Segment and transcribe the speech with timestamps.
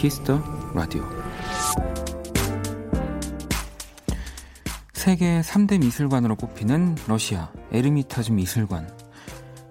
[0.00, 0.42] Kiss the
[0.74, 1.04] Radio
[4.94, 8.90] 세계 3대 미술관으로 꼽히는 러시아 에르미타즈 미술관.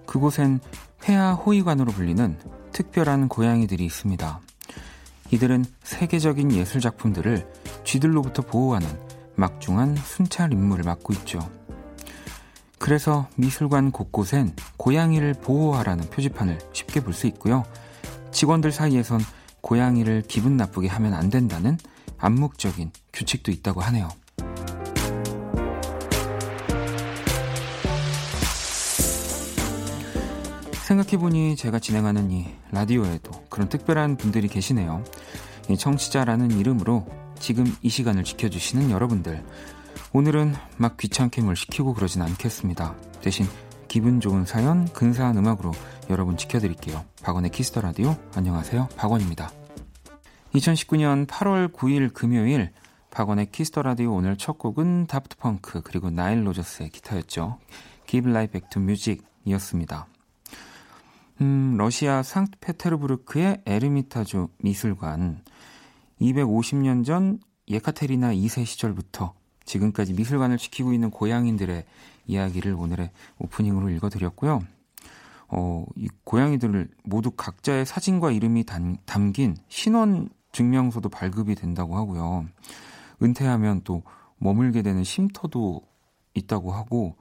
[0.06, 0.60] 그곳엔
[1.08, 2.38] 회화 호위관으로 불리는
[2.70, 4.40] 특별한 고양이들이 있습니다.
[5.32, 7.50] 이들은 세계적인 예술 작품들을
[7.82, 8.88] 쥐들로부터 보호하는
[9.34, 11.40] 막중한 순찰 임무를 맡고 있죠.
[12.78, 17.64] 그래서 미술관 곳곳엔 고양이를 보호하라는 표지판을 쉽게 볼 수 있고요.
[18.30, 19.20] 직원들 사이에선
[19.60, 21.78] 고양이를 기분 나쁘게 하면 안 된다는
[22.18, 24.08] 암묵적인 규칙도 있다고 하네요.
[30.86, 35.04] 생각해보니 제가 진행하는 이 라디오에도 그런 특별한 분들이 계시네요.
[35.68, 37.06] 이 청취자라는 이름으로
[37.38, 39.44] 지금 이 시간을 지켜주시는 여러분들.
[40.12, 42.96] 오늘은 막 귀찮게 뭘 시키고 그러진 않겠습니다.
[43.20, 43.46] 대신
[43.86, 45.72] 기분 좋은 사연, 근사한 음악으로
[46.10, 47.04] 여러분 지켜드릴게요.
[47.22, 48.16] 박원의 Kiss the Radio.
[48.34, 48.88] 안녕하세요.
[48.96, 49.52] 박원입니다.
[50.52, 52.72] 2019년 8월 9일 금요일
[53.12, 57.58] 박원의 Kiss the Radio 오늘 첫 곡은 다프트 펑크 그리고 나일 로저스의 기타였죠.
[58.08, 60.08] Give Life Back to Music 이었습니다.
[61.42, 65.44] 음, 러시아 상트페테르부르크의 에르미타주 미술관
[66.20, 67.38] 250년 전
[67.68, 71.84] 예카테리나 2세 시절부터 지금까지 미술관을 지키고 있는 고양이들의
[72.26, 74.62] 이야기를 오늘의 오프닝으로 읽어드렸고요.
[75.50, 82.46] 어, 이 고양이들을 모두 각자의 사진과 이름이 단, 담긴 신원 증명서도 발급이 된다고 하고요.
[83.22, 84.02] 은퇴하면 또
[84.38, 85.82] 머물게 되는 쉼터도
[86.34, 87.16] 있다고 하고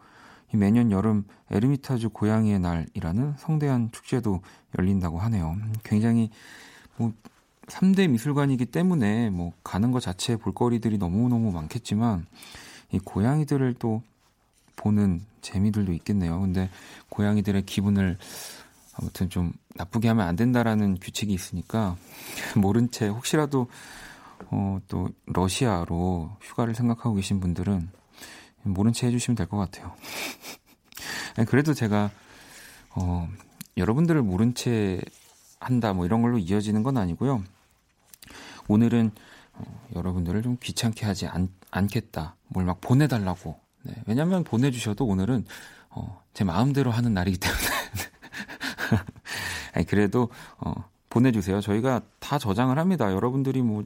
[0.54, 4.42] 매년 여름 에르미타주 고양이의 날이라는 성대한 축제도
[4.78, 5.56] 열린다고 하네요.
[5.84, 6.30] 굉장히
[6.98, 7.14] 뭐
[7.68, 12.26] 3대 미술관이기 때문에 뭐 가는 것 자체에 볼거리들이 너무너무 많겠지만
[12.92, 14.02] 이 고양이들을 또
[14.80, 16.40] 보는 재미들도 있겠네요.
[16.40, 16.70] 근데
[17.10, 18.18] 고양이들의 기분을
[18.94, 21.98] 아무튼 좀 나쁘게 하면 안 된다라는 규칙이 있으니까
[22.56, 23.68] 모른 채 혹시라도
[24.52, 27.90] 어, 또 러시아로 휴가를 생각하고 계신 분들은
[28.64, 29.94] 모른 채 해주시면 될 것 같아요.
[31.48, 32.10] 그래도 제가
[32.96, 33.30] 어,
[33.78, 35.02] 여러분들을 모른 채
[35.60, 37.44] 한다 뭐 이런 걸로 이어지는 건 아니고요.
[38.68, 39.12] 오늘은
[39.54, 42.36] 어, 여러분들을 좀 귀찮게 하지 않, 않겠다.
[42.48, 43.60] 뭘 막 보내달라고.
[43.84, 45.46] 네, 왜냐면 보내주셔도 오늘은
[45.92, 47.62] 어, 제 마음대로 하는 날이기 때문에.
[49.74, 50.74] 아니, 그래도 어,
[51.10, 51.62] 보내주세요.
[51.62, 53.12] 저희가 다 저장을 합니다.
[53.12, 53.84] 여러분들이 뭐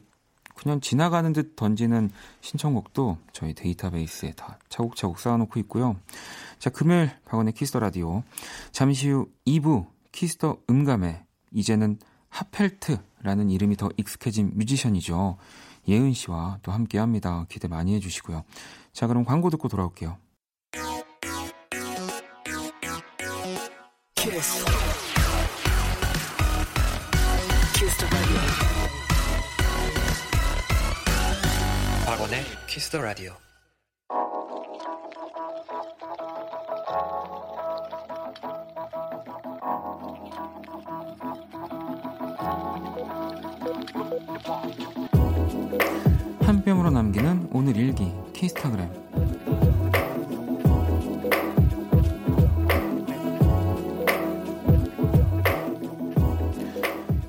[0.56, 2.12] 그냥 지나가는 듯 던지는
[2.42, 5.96] 신청곡도 저희 데이터베이스에 다 차곡차곡 쌓아놓고 있고요.
[6.60, 8.24] 자, 금요일 박원의 Kiss the Radio.
[8.72, 11.98] 잠시 후 2부 Kiss the 음감에 이제는
[12.30, 15.38] 핫펠트라는 이름이 더 익숙해진 뮤지션이죠.
[15.88, 17.46] 예은 씨와 또 함께 합니다.
[17.50, 18.44] 기대 많이 해주시고요.
[18.94, 20.18] 자, 그럼 광고 듣고 돌아올게요.
[24.16, 24.66] 키스.
[32.06, 33.34] 박원의 키스 더 라디오.
[46.42, 48.90] 한 뼘으로 남기는 오늘 일기 키스타그램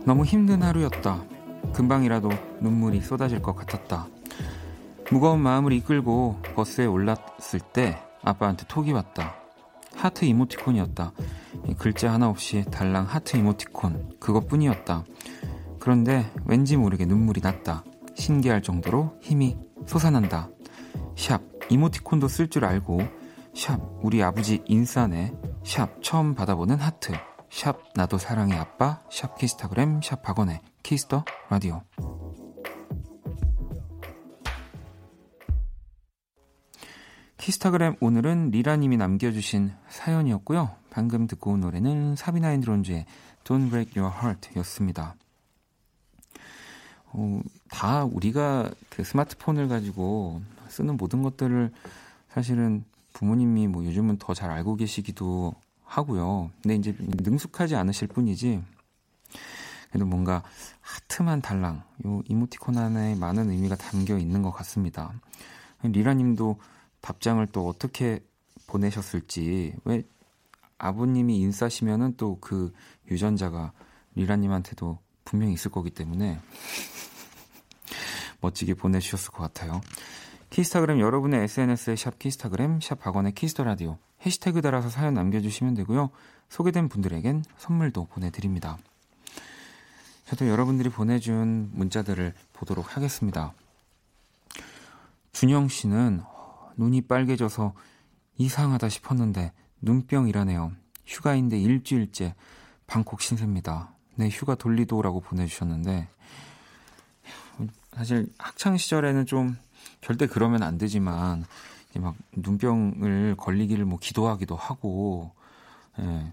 [0.04, 1.22] 너무 힘든 하루였다.
[1.72, 2.30] 금방이라도
[2.60, 4.08] 눈물이 쏟아질 것 같았다.
[5.12, 9.36] 무거운 마음을 이끌고 버스에 올랐을 때 아빠한테 톡이 왔다.
[9.94, 11.12] 하트 이모티콘이었다.
[11.78, 15.04] 글자 하나 없이 달랑 하트 이모티콘 그것뿐이었다.
[15.78, 17.84] 그런데 왠지 모르게 눈물이 났다.
[18.16, 20.48] 신기할 정도로 힘이 솟아난다.
[21.16, 23.00] 샵 이모티콘도 쓸 줄 알고
[23.54, 25.32] 샵 우리 아버지 인싸네
[25.64, 27.12] 샵 처음 받아보는 하트
[27.50, 31.82] 샵 나도 사랑해 아빠 샵 키스타그램 샵 박원의 Kiss the Radio
[37.44, 40.76] 키스타그램 오늘은 리라님이 남겨주신 사연이었고요.
[40.88, 43.04] 방금 듣고 온 노래는 사비나 앤 드론즈의
[43.44, 45.14] Don't Break Your Heart 였습니다.
[47.12, 47.40] 어,
[47.70, 50.40] 다 우리가 그 스마트폰을 가지고
[50.74, 51.72] 쓰는 모든 것들을
[52.28, 55.54] 사실은 부모님이 뭐 요즘은 더 잘 알고 계시기도
[55.84, 56.50] 하고요.
[56.62, 58.60] 근데 이제 능숙하지 않으실 뿐이지.
[59.88, 60.42] 그래도 뭔가
[60.80, 65.12] 하트만 달랑 요 이모티콘 안에 많은 의미가 담겨 있는 것 같습니다.
[65.84, 66.58] 리라님도
[67.00, 68.18] 답장을 또 어떻게
[68.66, 70.02] 보내셨을지 왜
[70.78, 72.72] 아버님이 인싸시면은 또 그
[73.10, 73.72] 유전자가
[74.16, 76.40] 리라님한테도 분명히 있을 거기 때문에
[78.40, 79.80] 멋지게 보내주셨을 것 같아요.
[80.54, 86.10] 키스타그램 여러분의 SNS에 샵 키스타그램 샵 박원의 Kiss the Radio 해시태그 달아서 사연 남겨주시면 되고요.
[86.48, 88.78] 소개된 분들에겐 선물도 보내드립니다.
[90.26, 93.52] 저도 여러분들이 보내준 문자들을 보도록 하겠습니다.
[95.32, 96.22] 준영 씨는
[96.76, 97.74] 눈이 빨개져서
[98.38, 99.50] 이상하다 싶었는데
[99.82, 100.70] 눈병이라네요.
[101.04, 102.36] 휴가인데 일주일째
[102.86, 103.90] 방콕 신세입니다.
[104.14, 106.06] 네, 휴가 돌리도라고 보내주셨는데
[107.92, 109.56] 사실 학창 시절에는 좀
[110.00, 111.44] 절대 그러면 안 되지만
[111.96, 115.30] 막 눈병을 걸리기를 뭐 기도하기도 하고
[116.00, 116.32] 예,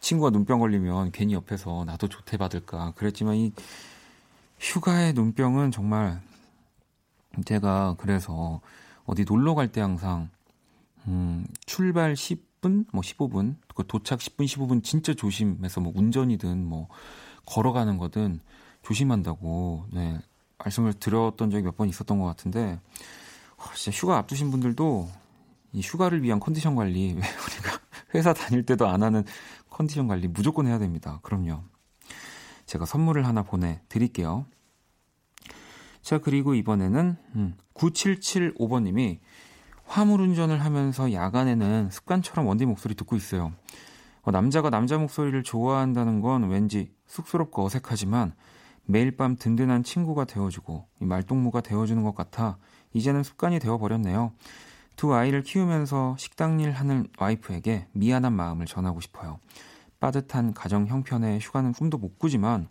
[0.00, 3.52] 친구가 눈병 걸리면 괜히 옆에서 나도 조퇴 받을까 그랬지만 이
[4.58, 6.20] 휴가의 눈병은 정말
[7.44, 8.60] 제가 그래서
[9.04, 10.30] 어디 놀러 갈 때 항상
[11.06, 16.88] 음, 출발 10분, 뭐 15분, 그 도착 10분, 15분 진짜 조심해서 뭐 운전이든 뭐
[17.46, 18.40] 걸어가는 거든
[18.82, 20.18] 조심한다고 네,
[20.64, 22.80] 말씀을 드렸던 적이 몇 번 있었던 것 같은데
[23.56, 25.08] 어, 진짜 휴가 앞두신 분들도
[25.72, 27.80] 이 휴가를 위한 컨디션 관리 왜 우리가
[28.14, 29.24] 회사 다닐 때도 안 하는
[29.70, 31.18] 컨디션 관리 무조건 해야 됩니다.
[31.22, 31.62] 그럼요.
[32.66, 34.46] 제가 선물을 하나 보내드릴게요.
[36.00, 39.18] 자, 그리고 이번에는, 음, 9775번님이
[39.84, 43.52] 화물 운전을 하면서 야간에는 습관처럼 원디 목소리 듣고 있어요.
[44.22, 48.34] 어, 남자가 남자 목소리를 좋아한다는 건 왠지 쑥스럽고 어색하지만
[48.86, 52.58] 매일 밤 든든한 친구가 되어주고 말동무가 되어주는 것 같아
[52.92, 54.32] 이제는 습관이 되어버렸네요.
[54.96, 59.38] 두 아이를 키우면서 식당 일 하는 와이프에게 미안한 마음을 전하고 싶어요.
[60.00, 62.68] 빠듯한 가정 형편의 휴가는 꿈도 못 꾸지만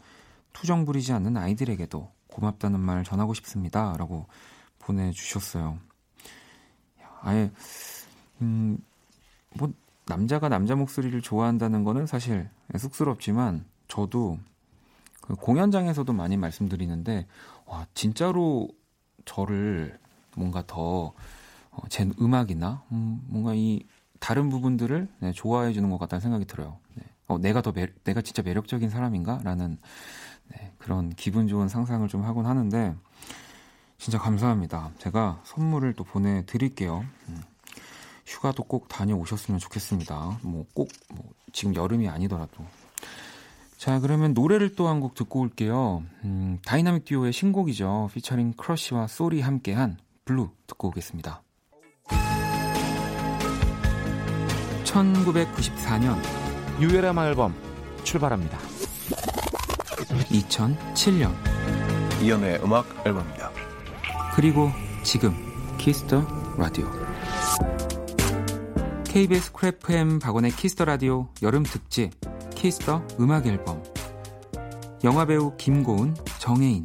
[0.53, 3.95] 투정 부리지 않는 아이들에게도 고맙다는 말 전하고 싶습니다.
[3.97, 4.27] 라고
[4.79, 5.77] 보내주셨어요.
[7.21, 7.51] 아예,
[8.41, 8.77] 음,
[9.57, 9.71] 뭐,
[10.05, 14.52] 남자가 남자 목소리를 좋아한다는 거는 사실 쑥스럽지만 저도 그
[15.39, 17.25] 공연장에서도 많이 말씀드리는데,
[17.65, 18.69] 와, 진짜로
[19.25, 19.97] 저를
[20.35, 21.13] 뭔가 더,
[21.71, 23.83] 어, 제 음악이나, 음, 뭔가 이
[24.19, 26.77] 다른 부분들을 네, 좋아해 주는 것 같다는 생각이 들어요.
[26.95, 27.03] 네.
[27.27, 29.39] 어, 내가 더 매, 내가 진짜 매력적인 사람인가?
[29.43, 29.77] 라는
[30.49, 32.95] 네, 그런 기분 좋은 상상을 좀 하곤 하는데,
[33.97, 34.91] 진짜 감사합니다.
[34.97, 37.05] 제가 선물을 또 보내드릴게요.
[37.29, 37.41] 음.
[38.25, 40.39] 휴가도 꼭 다녀오셨으면 좋겠습니다.
[40.41, 42.65] 뭐 꼭, 뭐 지금 여름이 아니더라도.
[43.83, 46.03] 자, 그러면 노래를 또 한 곡 듣고 올게요.
[46.23, 48.09] 음, 다이나믹 듀오의 신곡이죠.
[48.13, 51.43] 피처링 크러쉬와 SOLE이 함께한 Blue 듣고 오겠습니다.
[54.85, 56.17] 1994년
[56.79, 57.53] 유열의 앨범
[58.05, 58.57] 출발합니다.
[60.31, 61.33] 2007년
[62.21, 63.51] 이현우의 음악 앨범입니다.
[64.33, 64.69] 그리고
[65.03, 65.35] 지금
[65.77, 66.25] Kiss the
[66.57, 67.02] Radio
[69.13, 72.09] KBS Cool FM 박원의 Kiss the Radio 여름 특집
[72.55, 73.83] Kiss the 음악 앨범.
[75.03, 76.83] 영화배우 김고은, 정해인,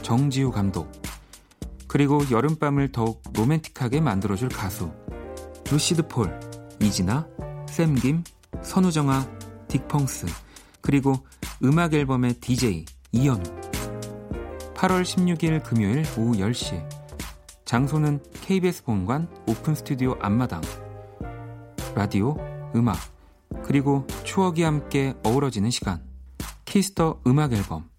[0.00, 0.90] 정지우 감독.
[1.86, 4.90] 그리고 여름밤을 더욱 로맨틱하게 만들어줄 가수
[5.70, 6.40] 루시드 폴,
[6.80, 7.28] 이진아,
[7.68, 8.24] 샘김,
[8.62, 9.28] 선우정아,
[9.68, 10.28] 딕펑스
[10.80, 11.26] 그리고
[11.62, 13.42] 음악 앨범의 DJ 이현우.
[14.72, 16.88] 8월 16일 금요일 오후 10시.
[17.66, 20.62] 장소는 KBS 본관 오픈 스튜디오 앞마당
[21.94, 22.36] 라디오,
[22.74, 22.96] 음악
[23.64, 26.02] 그리고 추억이 함께 어우러지는 시간
[26.64, 27.90] Kiss the 음악 앨범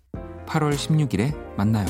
[0.45, 1.87] 8월 16일에 만나요.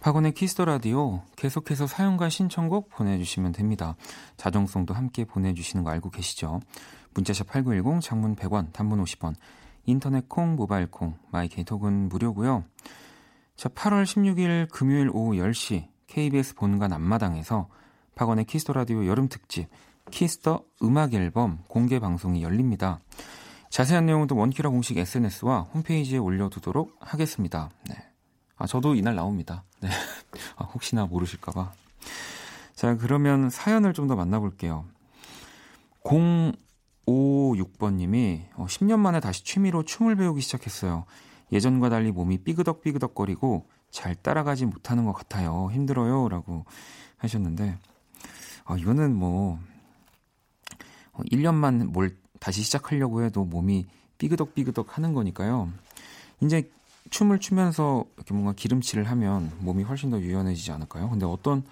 [0.00, 3.96] 박원의 Kiss the Radio 계속해서 사연과 신청곡 보내주시면 됩니다.
[4.36, 6.60] 자정송도 함께 보내주시는 거 알고 계시죠?
[7.14, 9.34] 문자샵 8910 장문 100원 단문 50원
[9.84, 12.64] 인터넷 콩 모바일 콩 My K톡은 무료고요.
[13.56, 17.68] 자 8월 16일 금요일 오후 10시 KBS 본관 앞마당에서
[18.14, 19.68] 박원의 Kiss the Radio 여름 특집
[20.10, 23.00] Kiss the 음악 앨범 공개 방송이 열립니다.
[23.70, 27.70] 자세한 내용은 원키라 공식 SNS와 홈페이지에 올려두도록 하겠습니다.
[27.88, 27.96] 네.
[28.56, 29.64] 아, 저도 이날 나옵니다.
[29.80, 29.88] 네.
[30.56, 31.72] 아, 혹시나 모르실까봐.
[32.74, 34.84] 자, 그러면 사연을 좀 더 만나볼게요.
[37.06, 41.04] 056번님이 어, 10년 만에 다시 취미로 춤을 배우기 시작했어요.
[41.52, 45.68] 예전과 달리 몸이 삐그덕삐그덕거리고 잘 따라가지 못하는 것 같아요.
[45.72, 46.28] 힘들어요.
[46.28, 46.64] 라고
[47.18, 47.76] 하셨는데,
[48.70, 49.58] 어, 이거는 뭐,
[51.14, 55.72] 1년만 어, 뭘 다시 시작하려고 해도 몸이 삐그덕삐그덕 하는 거니까요.
[56.40, 56.70] 이제
[57.10, 61.10] 춤을 추면서 이렇게 뭔가 기름칠을 하면 몸이 훨씬 더 유연해지지 않을까요?
[61.10, 61.64] 근데 어떤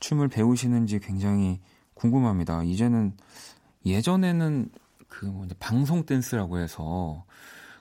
[0.00, 1.58] 춤을 배우시는지 굉장히
[1.94, 2.64] 궁금합니다.
[2.64, 3.16] 이제는
[3.86, 4.70] 예전에는
[5.08, 7.24] 그 뭐 방송 댄스라고 해서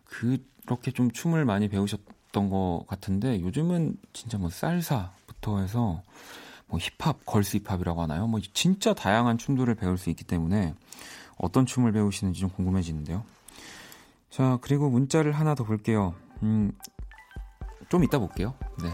[0.05, 6.03] 그렇게 좀 춤을 많이 배우셨던 것 같은데 요즘은 진짜 뭐 살사부터 해서
[6.69, 8.27] 뭐 힙합, 걸스 힙합이라고 하나요?
[8.27, 10.75] 뭐 진짜 다양한 춤들을 배울 수 있기 때문에
[11.37, 13.23] 어떤 춤을 배우시는지 좀 궁금해지는데요.
[14.29, 16.13] 자, 그리고 문자를 하나 더 볼게요.
[16.43, 16.71] 음,
[17.89, 18.53] 좀 이따 볼게요.
[18.81, 18.89] 네.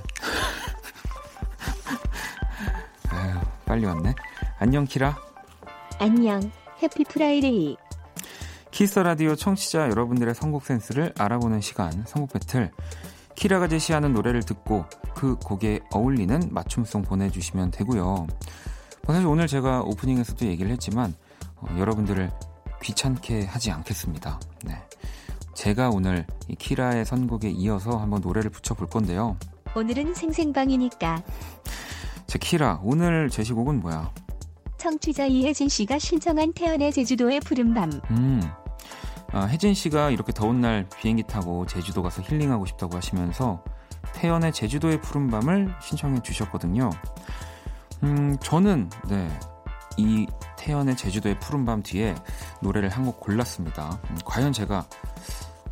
[3.10, 4.16] 아유, 빨리 왔네.
[4.58, 5.18] 안녕, 키라.
[6.00, 6.52] 안녕.
[6.82, 7.78] Happy Friday.
[8.72, 12.72] Kiss the Radio 청취자 여러분들의 선곡 센스를 알아보는 시간, 선곡 배틀.
[13.36, 18.28] 키라가 제시하는 노래를 듣고 그 곡에 어울리는 맞춤송 보내주시면 되고요.
[19.06, 21.14] 뭐 사실 오늘 제가 오프닝에서도 얘기를 했지만
[21.58, 22.32] 어, 여러분들을
[22.82, 24.40] 귀찮게 하지 않겠습니다.
[24.64, 24.82] 네.
[25.54, 29.38] 제가 오늘 이 키라의 선곡에 이어서 한번 노래를 붙여볼 건데요.
[29.76, 31.24] 오늘은 생생방이니까.
[32.28, 34.12] 제 키라, 오늘 제시곡은 뭐야?
[34.78, 37.92] 청취자 이혜진 씨가 신청한 태연의 제주도의 푸른 밤.
[38.12, 38.42] 음,
[39.32, 43.64] 아, 혜진 씨가 이렇게 더운 날 비행기 타고 제주도 가서 힐링하고 싶다고 하시면서
[44.14, 46.90] 태연의 제주도의 푸른 밤을 신청해 주셨거든요.
[48.04, 49.28] 음, 저는 네,
[49.98, 50.28] 이
[50.58, 52.16] 태연의 제주도의 푸른 밤 뒤에
[52.62, 54.00] 노래를 한 곡 골랐습니다.
[54.10, 54.86] 음, 과연 제가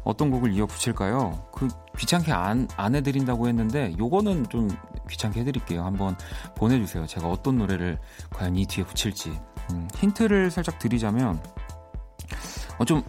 [0.03, 1.47] 어떤 곡을 이어 붙일까요?
[1.53, 1.67] 그
[1.97, 4.69] 귀찮게 안, 안 해드린다고 했는데 요거는 좀
[5.09, 5.83] 귀찮게 해드릴게요.
[5.85, 6.17] 한번
[6.55, 7.05] 보내주세요.
[7.07, 7.99] 제가 어떤 노래를
[8.31, 9.39] 과연 이 뒤에 붙일지.
[9.71, 11.41] 음, 힌트를 살짝 드리자면
[12.79, 13.03] 어, 좀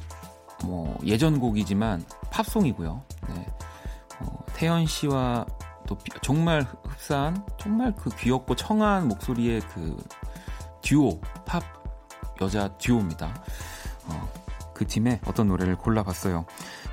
[0.65, 3.03] 뭐 예전 곡이지만 팝송이고요.
[3.29, 3.47] 네.
[4.21, 5.47] 어, 태연 씨와
[5.87, 9.97] 또 정말 흡사한 정말 그 귀엽고 청아한 목소리의 그
[10.83, 11.63] 듀오 팝
[12.41, 13.35] 여자 듀오입니다.
[14.07, 14.33] 어,
[14.75, 16.45] 그 팀의 어떤 노래를 골라봤어요.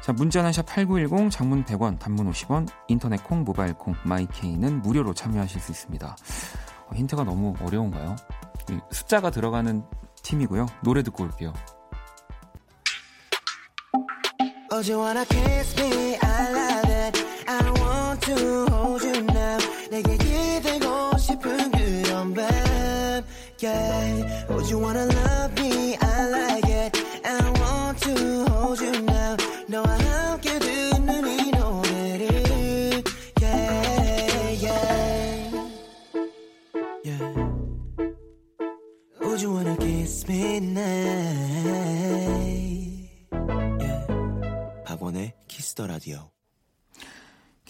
[0.02, 5.72] 자, 문자는 샵8910, 장문 100원, 단문 50원, 인터넷 콩, 모바일 콩, 마이케이는 무료로 참여하실 수
[5.72, 6.16] 있습니다.
[6.88, 8.16] 어, 힌트가 너무 어려운가요?
[8.92, 9.84] 숫자가 들어가는
[10.24, 10.68] 팀이고요.
[10.84, 11.54] 노래 듣고 올게요.
[14.81, 16.17] Oh, you wanna kiss me?
[16.21, 17.25] I love it.
[17.49, 19.59] I want to hold you now.
[19.91, 23.25] 내게 기대고 싶은 그런 밤.
[23.59, 24.47] Yeah.
[24.51, 25.97] Oh, you wanna love me?
[26.01, 26.97] I like it.
[27.25, 29.10] I want to hold you now.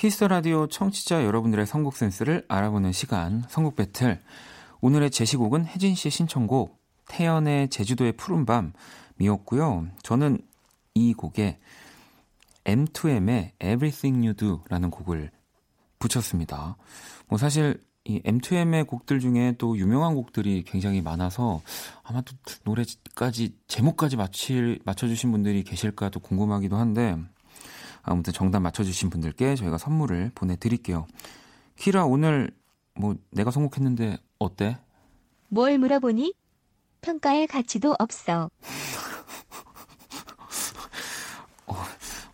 [0.01, 4.20] Kiss the Radio 청취자 여러분들의 선곡 센스를 알아보는 시간, 선곡 배틀.
[4.81, 6.75] 오늘의 제시곡은 혜진 씨의 신청곡,
[7.08, 9.89] 태연의 제주도의 푸른 밤이었고요.
[10.01, 10.39] 저는
[10.96, 11.60] 이 곡에
[12.63, 15.29] M2M의 Everything You Do라는 곡을
[16.00, 16.77] 붙였습니다.
[17.27, 21.62] 뭐 사실 이 M2M의 곡들 중에 또 유명한 곡들이 굉장히 많아서
[22.01, 27.20] 아마 또 노래까지 제목까지 맞힐 맞춰주신 분들이 계실까도 궁금하기도 한데
[28.03, 31.08] 아무튼 정답 맞춰주신 분들께 저희가 선물을 보내드릴게요.
[31.75, 32.51] 키라 오늘
[32.96, 34.77] 뭐 내가 선곡했는데 어때?
[35.50, 36.34] 뭘 물어보니?
[37.01, 38.50] 평가할 가치도 없어.
[41.67, 41.75] 어,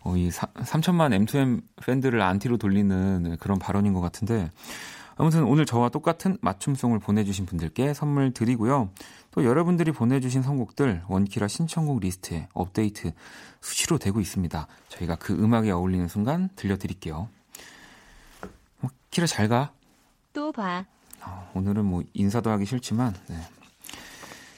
[0.04, 4.50] 어, 이 3천만 M2M 팬들을 안티로 돌리는 그런 발언인 것 같은데
[5.20, 8.90] 아무튼 오늘 저와 똑같은 맞춤송을 보내주신 분들께 선물 드리고요.
[9.32, 13.12] 또 여러분들이 보내주신 선곡들 원키라 신청곡 리스트에 업데이트
[13.60, 14.66] 수시로 되고 있습니다.
[14.88, 17.28] 저희가 그 음악에 어울리는 순간 들려드릴게요.
[18.82, 19.72] 어, 키라 잘 가.
[20.32, 20.84] 또 봐.
[21.24, 23.36] 어, 오늘은 뭐 인사도 하기 싫지만 네.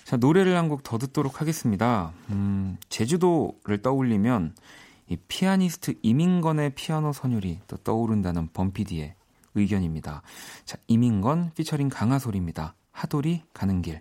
[0.05, 2.13] 자 노래를 한 곡 더 듣도록 하겠습니다.
[2.29, 4.55] 음, 제주도를 떠올리면
[5.09, 9.15] 이 피아니스트 이민건의 피아노 선율이 또 떠오른다는 범피디의
[9.55, 10.23] 의견입니다.
[10.65, 12.75] 자, 이민건 피처링 강하솔입니다.
[12.93, 14.01] 하돌이 가는 길.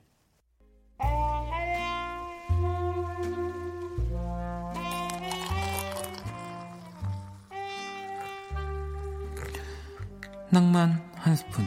[10.52, 11.64] 낭만 한 스푼,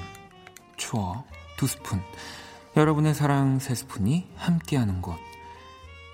[0.76, 1.24] 추억
[1.56, 2.00] 두 스푼,
[2.76, 5.16] 여러분의 사랑 세 스푼이 함께하는 곳.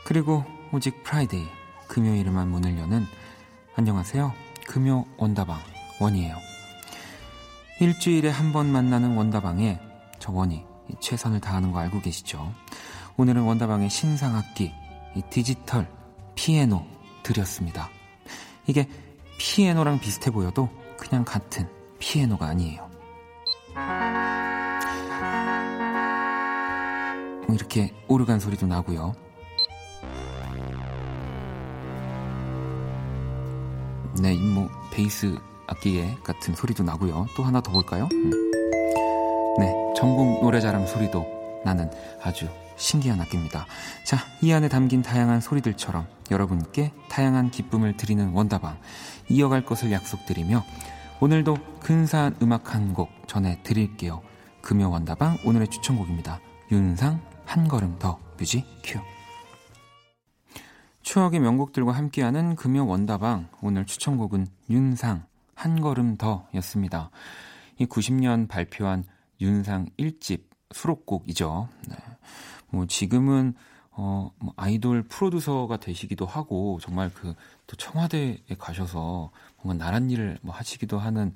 [0.05, 1.47] 그리고 오직 Friday,
[1.89, 3.07] 금요일에만 문을 여는
[3.75, 4.35] 안녕하세요.
[4.67, 5.59] 금요 원다방
[6.01, 6.48] 원이에요.
[7.81, 9.79] 일주일에 한 번 만나는 원다방에
[10.19, 10.65] 저 원이
[11.01, 12.53] 최선을 다하는 거 알고 계시죠?
[13.17, 14.73] 오늘은 원다방의 신상악기
[15.31, 15.89] 디지털
[16.35, 16.85] 피아노
[17.23, 17.89] 들였습니다.
[18.67, 18.89] 이게
[19.39, 21.69] 피에노랑 비슷해 보여도 그냥 같은
[21.99, 22.89] 피에노가 아니에요.
[27.47, 29.15] 뭐 이렇게 오르간 소리도 나고요.
[34.21, 37.27] 네, 뭐 베이스 악기에 같은 소리도 나고요.
[37.37, 38.09] 또 하나 더 볼까요?
[38.13, 38.31] 음.
[39.59, 41.91] 네, 전국 노래자랑 소리도 나는
[42.23, 43.67] 아주 신기한 악기입니다.
[44.05, 48.79] 자, 이 안에 담긴 다양한 소리들처럼 여러분께 다양한 기쁨을 드리는 원다방
[49.29, 50.65] 이어갈 것을 약속드리며
[51.21, 54.23] 오늘도 근사한 음악 한 곡 전해 드릴게요.
[54.63, 56.41] 금요 원다방 오늘의 추천곡입니다.
[56.71, 59.01] 윤상 한 걸음 더 뮤직 큐.
[61.03, 65.25] 추억의 명곡들과 함께하는 금요 원다방 오늘 추천곡은 윤상
[65.59, 67.11] 한 걸음 더 였습니다.
[67.79, 69.05] 이 90년 발표한
[69.41, 71.69] 윤상 1집 수록곡이죠.
[71.89, 71.97] 네.
[72.71, 73.55] 뭐 지금은
[73.91, 77.35] 어, 뭐 아이돌 프로듀서가 되시기도 하고 정말 그
[77.69, 79.31] 또 청와대에 가셔서
[79.63, 81.33] 뭔가 나란 일을 뭐 하시기도 하는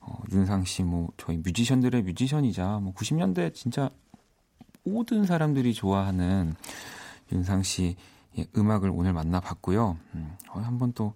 [0.00, 3.88] 어, 윤상 씨, 뭐 저희 뮤지션들의 뮤지션이자 뭐 90년대 진짜
[4.84, 6.54] 모든 사람들이 좋아하는
[7.32, 7.96] 윤상 씨의
[8.56, 9.96] 음악을 오늘 만나봤고요.
[10.14, 11.14] 음, 어, 한번 또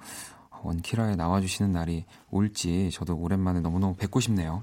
[0.62, 4.62] 원키라에 나와주시는 날이 올지 저도 오랜만에 너무너무 뵙고 싶네요.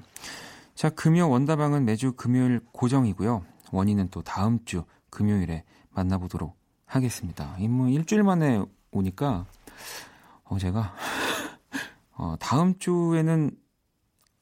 [0.76, 3.44] 자, 금요 원다방은 매주 금요일 고정이고요.
[3.72, 7.56] 원인은 또 다음 주 금요일에 만나보도록 하겠습니다.
[7.70, 8.62] 뭐 일주일 만에
[8.92, 9.46] 오니까
[10.46, 10.94] 어 제가
[12.16, 13.52] 어 다음 주에는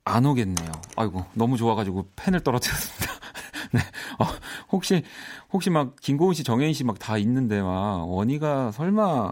[0.04, 0.72] 안 오겠네요.
[0.98, 3.14] 아이고 너무 좋아가지고 펜을 떨어뜨렸습니다.
[3.74, 3.80] 네.
[4.20, 4.26] 어,
[4.72, 5.04] 혹시
[5.52, 9.32] 혹시 막 김고은 씨, 정혜인 씨 막 다 있는데 막 원희가 설마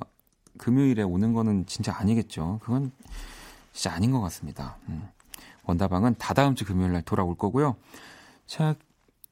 [0.57, 2.59] 금요일에 오는 거는 진짜 아니겠죠.
[2.61, 2.91] 그건
[3.71, 4.77] 진짜 아닌 것 같습니다.
[4.89, 5.07] 음.
[5.63, 7.75] 원다방은 다다음 주 금요일 날 돌아올 거고요.
[8.45, 8.75] 자,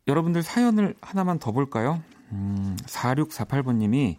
[0.08, 2.02] 여러분들 사연을 하나만 더 볼까요?
[2.32, 4.18] 음, 4648번님이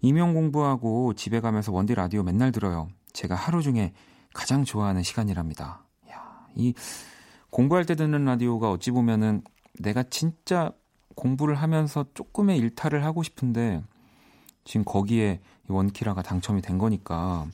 [0.00, 2.88] 임용 공부하고 집에 가면서 원디 라디오 맨날 들어요.
[3.12, 3.92] 제가 하루 중에
[4.34, 5.84] 가장 좋아하는 시간이랍니다.
[6.10, 6.74] 야, 이
[7.50, 9.42] 공부할 때 듣는 라디오가 어찌 보면은
[9.78, 10.72] 내가 진짜
[11.14, 13.82] 공부를 하면서 조금의 일탈을 하고 싶은데
[14.64, 17.46] 지금 거기에 원키라가 당첨이 된 거니까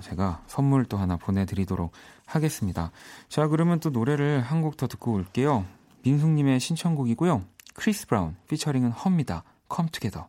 [0.00, 1.92] 제가 선물 또 하나 보내드리도록
[2.26, 2.90] 하겠습니다.
[3.28, 5.64] 자, 그러면 또 노래를 한 곡 더 듣고 올게요.
[6.02, 7.42] 민숙님의 신청곡이고요.
[7.74, 9.44] 크리스 브라운 피처링은 험니다.
[9.70, 10.26] Come Together.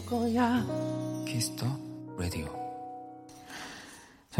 [0.00, 0.77] Kiss the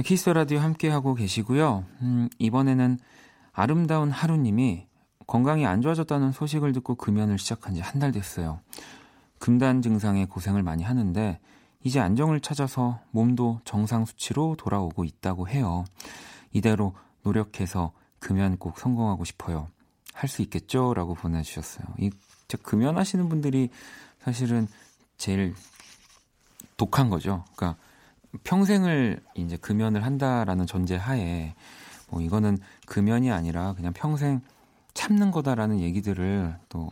[0.09, 1.85] Kiss the Radio 함께 하고 계시고요.
[2.01, 2.99] 음, 이번에는
[3.53, 4.87] 아름다운 하루님이
[5.27, 8.63] 건강이 안 좋아졌다는 소식을 듣고 금연을 시작한 지 한 달 됐어요.
[9.39, 11.39] 금단 증상에 고생을 많이 하는데
[11.85, 15.85] 이제 안정을 찾아서 몸도 정상 수치로 돌아오고 있다고 해요.
[16.53, 19.69] 이대로 노력해서 금연 꼭 성공하고 싶어요.
[20.15, 20.95] 할 수 있겠죠?
[20.95, 21.87] 라고 보내주셨어요.
[21.99, 22.11] 이
[22.63, 23.69] 금연하시는 분들이
[24.21, 24.69] 사실은
[25.19, 25.55] 제일
[26.79, 27.45] 독한 거죠.
[27.57, 27.79] 그러니까
[28.45, 31.55] 평생을 이제 금연을 한다라는 전제 하에
[32.11, 34.41] 뭐 이거는 금연이 아니라 그냥 평생
[34.95, 36.91] 참는 거다라는 얘기들을 또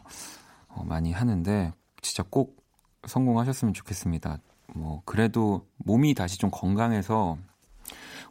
[0.68, 1.72] 어, 많이 하는데
[2.03, 2.64] 진짜 꼭
[3.07, 4.38] 성공하셨으면 좋겠습니다.
[4.75, 7.38] 뭐 그래도 몸이 다시 좀 건강해서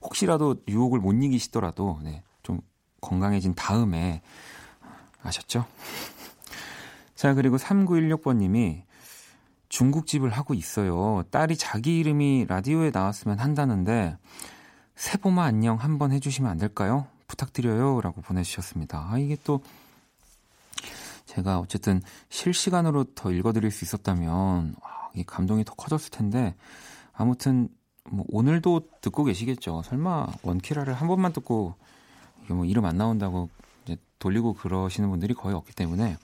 [0.01, 2.61] 혹시라도 유혹을 못 이기시더라도 네, 좀
[3.01, 4.21] 건강해진 다음에
[5.21, 5.65] 아셨죠?
[7.15, 8.83] 자, 그리고 3916번님이
[9.69, 11.23] 중국집을 하고 있어요.
[11.32, 14.17] 딸이 자기 이름이 라디오에 나왔으면 한다는데,
[14.95, 17.08] 세보마 안녕 한번 해주시면 안 될까요?
[17.28, 18.01] 부탁드려요.
[18.01, 19.08] 라고 보내주셨습니다.
[19.12, 19.62] 아, 이게 또
[21.25, 26.56] 제가 어쨌든 실시간으로 더 읽어드릴 수 있었다면 와, 이 감동이 더 커졌을 텐데
[27.13, 27.67] 아무튼
[28.10, 29.82] 뭐 오늘도 듣고 계시겠죠.
[29.84, 31.75] 설마 원키라를 한 번만 듣고
[32.47, 33.49] 뭐 이름 안 나온다고
[34.19, 36.17] 돌리고 그러시는 분들이 거의 없기 때문에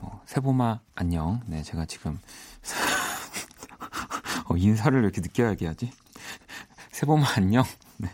[0.00, 1.40] 뭐 세보마 안녕.
[1.46, 2.18] 네, 제가 지금
[4.48, 5.92] 어, 인사를 이렇게 느끼하게 하지.
[6.92, 7.64] 세보마 안녕.
[7.96, 8.10] 네.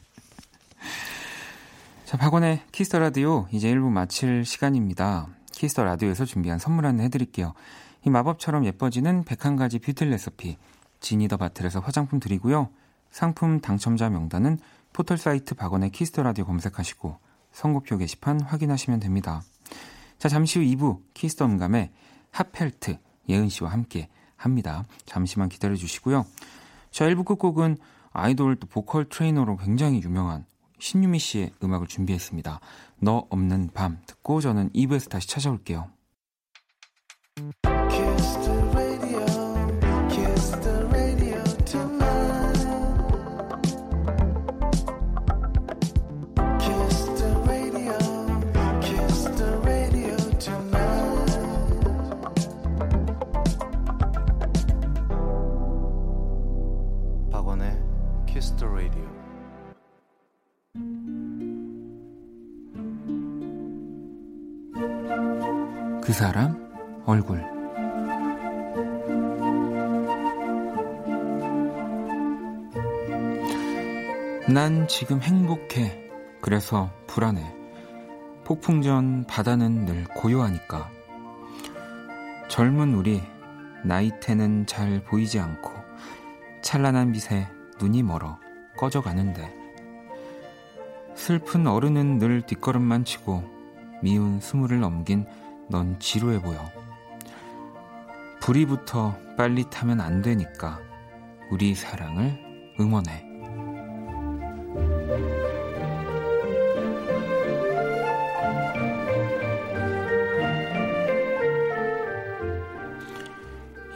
[2.05, 5.29] 자, 박원의 Kiss the Radio 이제 1부 마칠 시간입니다.
[5.53, 7.55] Kiss the Radio에서 준비한 선물 안내 해드릴게요.
[8.05, 10.59] 이 마법처럼 예뻐지는 101가지 뷰티 레시피
[11.01, 12.69] Genie the Bottle에서 화장품 드리고요.
[13.11, 14.59] 상품 당첨자 명단은
[14.93, 17.19] 포털 사이트 박원의 Kiss the Radio 검색하시고
[17.53, 19.43] 선곡표 게시판 확인하시면 됩니다.
[20.19, 21.91] 자, 잠시 후 2부 Kiss the 음감회
[22.31, 22.99] 핫펠트
[23.29, 24.85] 예은 씨와 함께 합니다.
[25.07, 26.27] 잠시만 기다려 주시고요.
[26.91, 27.79] 자, 1부 끝곡은
[28.13, 30.45] 아이돌 또 보컬 트레이너로 굉장히 유명한
[30.79, 32.61] 신유미 씨의 음악을 준비했습니다.
[33.01, 35.94] 너 없는 밤 듣고 저는 2부에서 다시 찾아올게요.
[66.15, 67.43] 사람 얼굴
[74.47, 76.09] 난 지금 행복해.
[76.41, 77.43] 그래서 불안해.
[78.45, 80.89] 폭풍 전 바다는 늘 고요하니까.
[82.49, 83.21] 젊은 우리
[83.83, 85.73] 나이테는 잘 보이지 않고
[86.63, 87.49] 찬란한 빛에
[87.81, 88.39] 눈이 멀어
[88.77, 89.53] 꺼져가는데
[91.17, 93.43] 슬픈 어른은 늘 뒷걸음만 치고
[94.01, 95.27] 미운 스물을 넘긴
[95.69, 96.71] 넌 지루해 보여.
[98.41, 100.81] 불이 붙어 빨리 타면 안 되니까
[101.51, 102.39] 우리 사랑을
[102.79, 103.25] 응원해.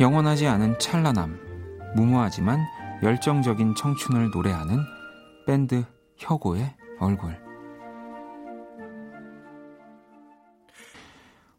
[0.00, 1.38] 영원하지 않은 찬란함,
[1.96, 2.60] 무모하지만
[3.02, 4.78] 열정적인 청춘을 노래하는
[5.46, 5.84] 밴드
[6.16, 7.47] 혁오의 얼굴.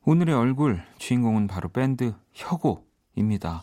[0.05, 3.61] 오늘의 얼굴 주인공은 바로 밴드 혁오입니다.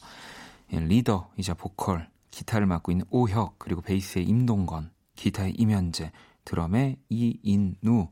[0.73, 6.13] 예, 리더이자 보컬, 기타를 맡고 있는 오혁, 그리고 베이스의 임동건, 기타의 임현재,
[6.45, 8.09] 드럼의 이인누.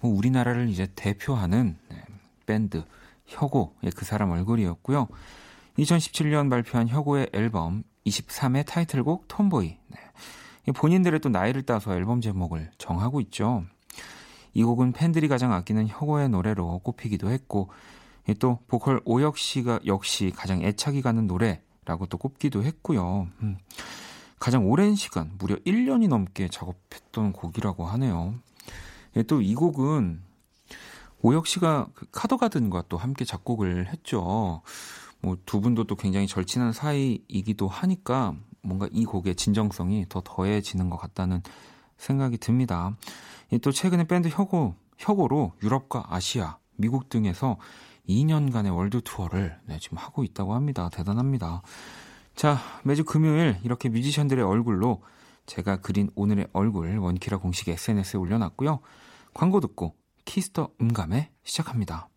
[0.00, 2.04] 뭐 우리나라를 이제 대표하는 네,
[2.44, 2.84] 밴드
[3.26, 5.08] 혁오의 그 사람 얼굴이었고요.
[5.78, 9.78] 2017년 발표한 혁오의 앨범 23의 타이틀곡 톰보이.
[9.88, 10.72] 네.
[10.74, 13.64] 본인들의 또 나이를 따서 앨범 제목을 정하고 있죠.
[14.54, 17.70] 이 곡은 팬들이 가장 아끼는 혁오의 노래로 꼽히기도 했고,
[18.38, 23.28] 또 보컬 오혁 씨가 역시 가장 애착이 가는 노래라고 또 꼽기도 했고요.
[23.42, 23.58] 음.
[24.38, 28.34] 가장 오랜 시간, 무려 1년이 넘게 작업했던 곡이라고 하네요.
[29.28, 30.20] 또 이 곡은
[31.22, 34.62] 오혁 씨가 그 카더가든과 또 함께 작곡을 했죠.
[35.20, 40.96] 뭐 두 분도 또 굉장히 절친한 사이이기도 하니까 뭔가 이 곡의 진정성이 더 더해지는 것
[40.96, 41.42] 같다는
[42.02, 42.96] 생각이 듭니다.
[43.62, 47.58] 또 최근에 밴드 혁오, 혁오로 유럽과 아시아, 미국 등에서
[48.08, 50.88] 2년간의 월드 투어를 네, 지금 하고 있다고 합니다.
[50.92, 51.62] 대단합니다.
[52.34, 55.02] 자, 매주 금요일 이렇게 뮤지션들의 얼굴로
[55.46, 58.80] 제가 그린 오늘의 얼굴 원키라 공식 SNS에 올려놨고요.
[59.34, 62.08] 광고 듣고 키스터 음감에 시작합니다.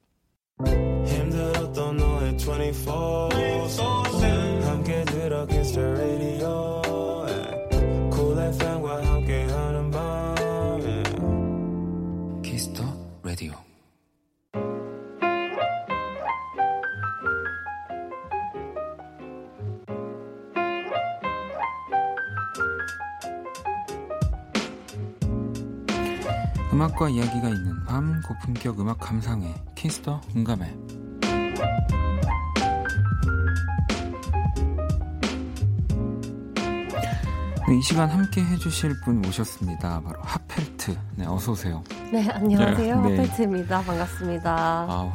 [26.76, 30.66] 음악과 이야기가 있는 밤 고품격 음악 감상회 Kiss the 음감회
[37.68, 40.02] 네, 이 시간 함께 해주실 분 모셨습니다.
[40.02, 40.98] 바로 핫펠트.
[41.16, 41.82] 네, 어서 오세요.
[42.12, 43.02] 네, 안녕하세요.
[43.04, 43.18] 네.
[43.18, 43.82] 핫펠트입니다.
[43.82, 44.86] 반갑습니다.
[44.90, 45.12] 아우,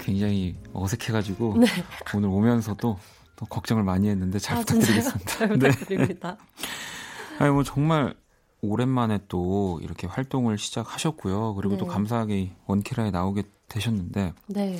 [0.00, 1.66] 굉장히 어색해가지고 네.
[2.14, 2.98] 오늘 오면서도
[3.36, 5.24] 또 걱정을 많이 했는데 잘 아, 부탁드리겠습니다.
[5.26, 6.38] 잘 부탁드립니다.
[6.38, 7.44] 네.
[7.44, 8.14] 아니 뭐 정말
[8.62, 11.54] 오랜만에 또 이렇게 활동을 시작하셨고요.
[11.54, 11.78] 그리고 네.
[11.78, 14.78] 또 감사하게 원키라에 나오게 되셨는데, 네.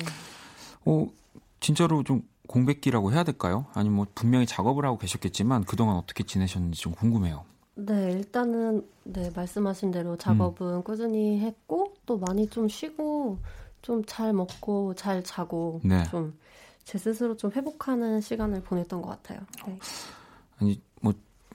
[0.85, 1.07] 어
[1.59, 3.65] 진짜로 좀 공백기라고 해야 될까요?
[3.73, 7.45] 아니면 뭐 분명히 작업을 하고 계셨겠지만 그동안 어떻게 지내셨는지 좀 궁금해요.
[7.75, 10.83] 네, 일단은 네, 말씀하신 대로 작업은 음.
[10.83, 13.39] 꾸준히 했고 또 많이 좀 쉬고
[13.81, 16.03] 좀 잘 먹고 잘 자고 네.
[16.05, 19.39] 좀제 스스로 좀 회복하는 시간을 보냈던 것 같아요.
[19.67, 19.77] 네.
[20.59, 20.92] 아니 뭐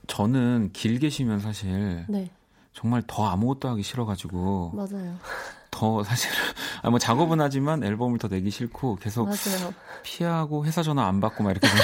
[0.08, 2.28] 저는 길게 쉬면 사실 네.
[2.72, 5.16] 정말 더 아무것도 하기 싫어가지고 맞아요.
[5.70, 6.30] 더 사실
[6.82, 9.72] 아, 뭐 작업은 하지만 앨범을 더 내기 싫고 계속 맞아요.
[10.02, 11.68] 피하고 회사 전화 안 받고 막 이렇게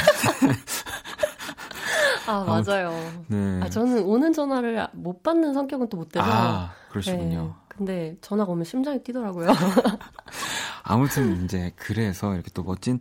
[2.27, 2.91] 아 맞아요.
[3.29, 3.61] 네.
[3.63, 6.25] 아 저는 오는 전화를 못 받는 성격은 또 못 돼서.
[6.27, 7.43] 아 그러시군요.
[7.43, 7.65] 네.
[7.69, 9.49] 근데 전화가 오면 심장이 뛰더라고요.
[10.85, 12.99] 아무튼 이제 그래서 이렇게 또 멋진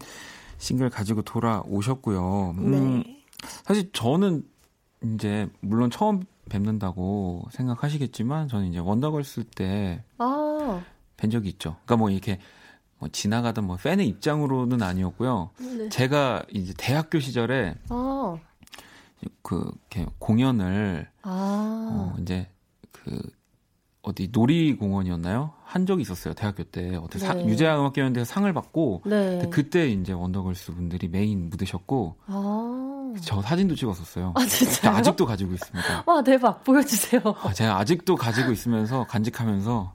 [0.58, 2.56] 싱글 가지고 돌아오셨고요.
[2.58, 2.72] 음,
[3.04, 3.24] 네.
[3.66, 4.44] 사실 저는
[5.04, 10.84] 이제 물론 처음 뵙는다고 생각하시겠지만 저는 이제 원더걸스 때 아.
[11.18, 11.78] 뵌 적이 있죠.
[11.86, 12.40] 그러니까 뭐 이렇게
[13.00, 15.52] 뭐 지나가던 뭐 팬의 입장으로는 아니었고요.
[15.60, 15.90] 네.
[15.90, 18.38] 제가 이제 대학교 시절에 아.
[19.42, 21.90] 그 이렇게 공연을 아.
[21.92, 22.50] 어 이제
[22.92, 23.22] 그
[24.04, 25.52] 어디 놀이공원이었나요?
[25.64, 26.34] 한 적이 있었어요.
[26.34, 26.96] 대학교 때.
[26.98, 27.46] 어떻게 네.
[27.48, 29.48] 유재하 음악경연대회에서 상을 받고 네.
[29.50, 33.14] 그때 이제 원더걸스 분들이 메인 무대셨고 아.
[33.24, 34.34] 저 사진도 찍었었어요.
[34.36, 36.04] 아, 진짜 아직도 가지고 있습니다.
[36.06, 36.64] 와, 대박.
[36.66, 37.22] 보여주세요.
[37.44, 39.94] 아, 제가 아직도 가지고 있으면서 간직하면서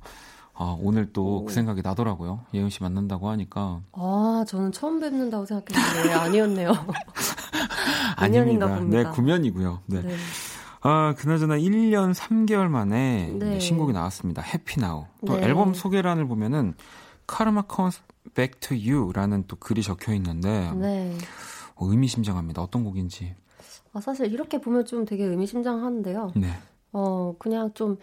[0.55, 2.41] 아, 오늘 또 그 생각이 나더라고요.
[2.55, 3.81] 예은 씨 만난다고 하니까.
[3.93, 6.73] 아, 저는 처음 뵙는다고 생각했는데 아니었네요.
[8.17, 8.81] 아닙니다.
[8.81, 9.81] 네, 구면이고요.
[9.87, 10.03] 네.
[10.03, 10.17] 네.
[10.81, 13.59] 아, 그나저나 1년 3개월 만에 네.
[13.59, 14.43] 신곡이 나왔습니다.
[14.43, 15.07] 해피나우.
[15.27, 15.45] 또 네.
[15.45, 16.75] 앨범 소개란을 보면은
[17.27, 17.65] 카르마
[18.35, 21.17] Back to You라는 또 글이 적혀 있는데 네.
[21.75, 22.63] 어, 의미심장합니다.
[22.63, 23.35] 어떤 곡인지.
[23.93, 26.33] 아, 사실 이렇게 보면 좀 되게 의미심장한데요.
[26.37, 26.53] 네.
[26.93, 27.99] 어, 그냥 좀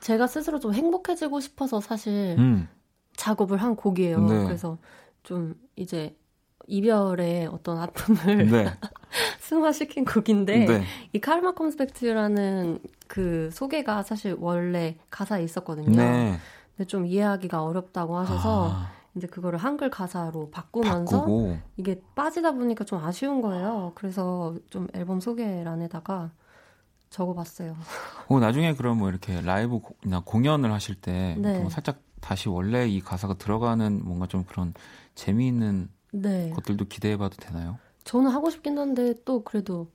[0.00, 2.68] 제가 스스로 좀 행복해지고 싶어서 사실 음.
[3.16, 4.20] 작업을 한 곡이에요.
[4.20, 4.44] 네.
[4.44, 4.78] 그래서
[5.22, 6.16] 좀 이제
[6.66, 8.66] 이별의 어떤 아픔을 네.
[9.40, 10.84] 승화시킨 곡인데 네.
[11.12, 15.96] 이 카르마 컴스펙트라는 그 소개가 사실 원래 가사에 있었거든요.
[15.96, 16.38] 네.
[16.76, 18.90] 근데 좀 이해하기가 어렵다고 하셔서 아.
[19.14, 21.58] 이제 그거를 한글 가사로 바꾸면서 바꾸고.
[21.76, 23.92] 이게 빠지다 보니까 좀 아쉬운 거예요.
[23.94, 26.30] 그래서 좀 앨범 소개란에다가
[27.10, 27.76] 적어봤어요.
[28.28, 31.60] 어, 나중에 그럼 뭐 이렇게 라이브나 공연을 하실 때 네.
[31.60, 34.72] 뭐 살짝 다시 원래 이 가사가 들어가는 뭔가 좀 그런
[35.14, 36.50] 재미있는 네.
[36.54, 37.78] 것들도 기대해봐도 되나요?
[38.04, 39.90] 저는 하고 싶긴 한데 또 그래도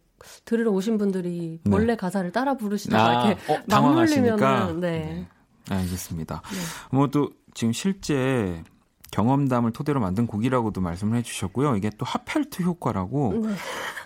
[0.46, 1.72] 들으러 오신 분들이 네.
[1.72, 4.80] 원래 가사를 따라 부르시다가 아, 이렇게 어, 당황하시니까 네.
[4.80, 5.28] 네.
[5.70, 6.42] 알겠습니다.
[6.44, 6.96] 네.
[6.98, 8.64] 뭐또 지금 실제
[9.12, 11.76] 경험담을 토대로 만든 곡이라고도 말씀을 해주셨고요.
[11.76, 13.54] 이게 또 하펠트 효과라고 네.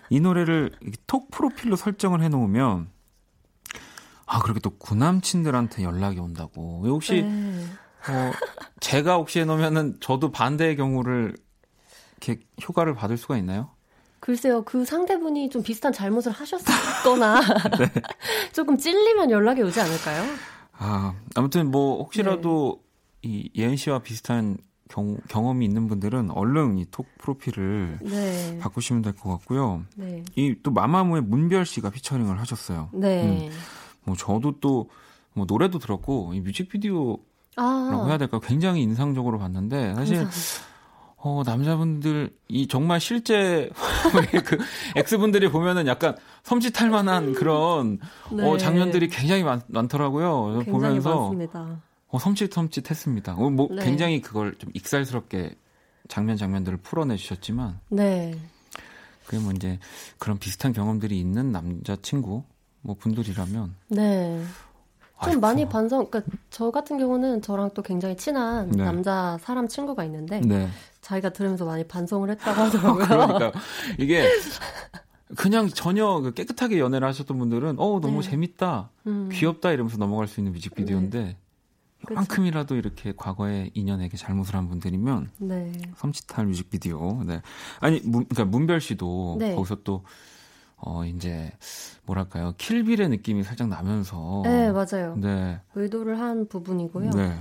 [0.09, 0.71] 이 노래를
[1.07, 2.89] 톡 프로필로 설정을 해놓으면
[4.25, 6.83] 아 그렇게 또 구남친들한테 연락이 온다고.
[6.85, 7.65] 혹시 네.
[8.09, 8.31] 어,
[8.79, 11.35] 제가 혹시 해놓으면은 저도 반대의 경우를
[12.21, 13.69] 이렇게 효과를 받을 수가 있나요?
[14.19, 17.41] 글쎄요, 그 상대분이 좀 비슷한 잘못을 하셨거나
[17.79, 17.91] 네.
[18.53, 20.23] 조금 찔리면 연락이 오지 않을까요?
[20.73, 22.83] 아, 아무튼 뭐 혹시라도
[23.23, 23.29] 네.
[23.29, 24.57] 이 예은 씨와 비슷한
[24.89, 28.59] 경, 경험이 있는 분들은 얼른 이 톡 프로필을 네.
[28.59, 29.85] 바꾸시면 될 것 같고요.
[29.95, 30.23] 네.
[30.35, 32.89] 이또 마마무의 문별 씨가 피처링을 하셨어요.
[32.93, 33.49] 네.
[33.49, 33.51] 음,
[34.03, 34.87] 뭐 저도 또
[35.33, 37.21] 뭐 노래도 들었고 이 뮤직비디오라고
[37.55, 38.03] 아.
[38.09, 40.70] 해야 될까 굉장히 인상적으로 봤는데 사실 감사합니다.
[41.23, 43.69] 어, 남자분들, 이 정말 실제,
[44.43, 44.57] 그,
[44.95, 47.99] 엑스분들이 보면은 약간 섬찟할 만한 그런,
[48.31, 48.43] 어, 네.
[48.43, 50.63] 어, 장면들이 굉장히 많, 많더라고요.
[50.65, 51.15] 굉장히 보면서.
[51.15, 51.79] 많습니다.
[52.07, 53.35] 어, 섬찟섬찟 했습니다.
[53.35, 53.83] 어, 뭐, 네.
[53.83, 55.55] 굉장히 그걸 좀 익살스럽게
[56.07, 57.79] 장면 장면들을 풀어내 주셨지만.
[57.89, 58.35] 네.
[59.25, 59.77] 그게 뭐 이제
[60.17, 62.43] 그런 비슷한 경험들이 있는 남자 친구,
[62.81, 63.75] 뭐 분들이라면.
[63.89, 64.43] 네.
[65.23, 65.39] 좀.
[65.39, 68.83] 많이 반성, 그러니까 저 같은 경우는 저랑 또 굉장히 친한 네.
[68.83, 70.67] 남자 사람 친구가 있는데 네.
[71.01, 73.05] 자기가 들으면서 많이 반성을 했다고 하더라고요.
[73.05, 73.51] 그러니까
[73.97, 74.27] 이게
[75.35, 78.29] 그냥 전혀 그 깨끗하게 연애를 하셨던 분들은 어 너무 네.
[78.29, 79.29] 재밌다, 음.
[79.31, 81.37] 귀엽다 이러면서 넘어갈 수 있는 뮤직비디오인데 네.
[82.09, 85.71] 요만큼이라도 이렇게 과거에 인연에게 잘못을 한 분들이면 네.
[85.97, 87.23] 섬찟한 뮤직비디오.
[87.23, 87.41] 네.
[87.79, 89.55] 아니 문, 그러니까 문별 씨도 네.
[89.55, 90.03] 거기서 또
[90.83, 91.51] 어, 이제,
[92.05, 92.55] 뭐랄까요.
[92.57, 94.41] 킬빌의 느낌이 살짝 나면서.
[94.43, 95.15] 네, 맞아요.
[95.15, 95.61] 네.
[95.75, 97.11] 의도를 한 부분이고요.
[97.11, 97.37] 네.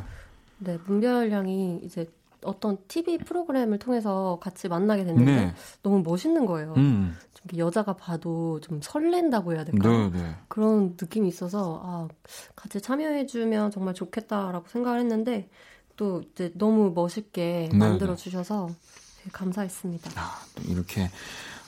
[0.58, 2.06] 네, 문별 양이 이제
[2.44, 5.54] 어떤 TV 프로그램을 통해서 같이 만나게 됐는데 네.
[5.82, 6.74] 너무 멋있는 거예요.
[6.76, 7.16] 음.
[7.34, 9.88] 좀 여자가 봐도 좀 설렌다고 해야 될까?
[9.88, 10.36] 네, 네.
[10.48, 12.08] 그런 느낌이 있어서 아,
[12.56, 15.48] 같이 참여해주면 정말 좋겠다라고 생각을 했는데
[15.96, 18.70] 또 이제 너무 멋있게 네, 만들어 주셔서
[19.32, 20.10] 감사했습니다.
[20.16, 21.10] 아, 이렇게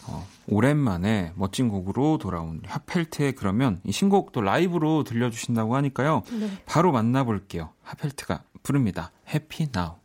[0.07, 6.23] 어, 오랜만에 멋진 곡으로 돌아온 하펠트의 그러면 이 신곡 도 라이브로 들려주신다고 하니까요.
[6.39, 6.51] 네.
[6.67, 7.71] 바로 만나볼게요.
[7.83, 9.13] 하펠트가 부릅니다.
[9.33, 10.02] 해피 나우.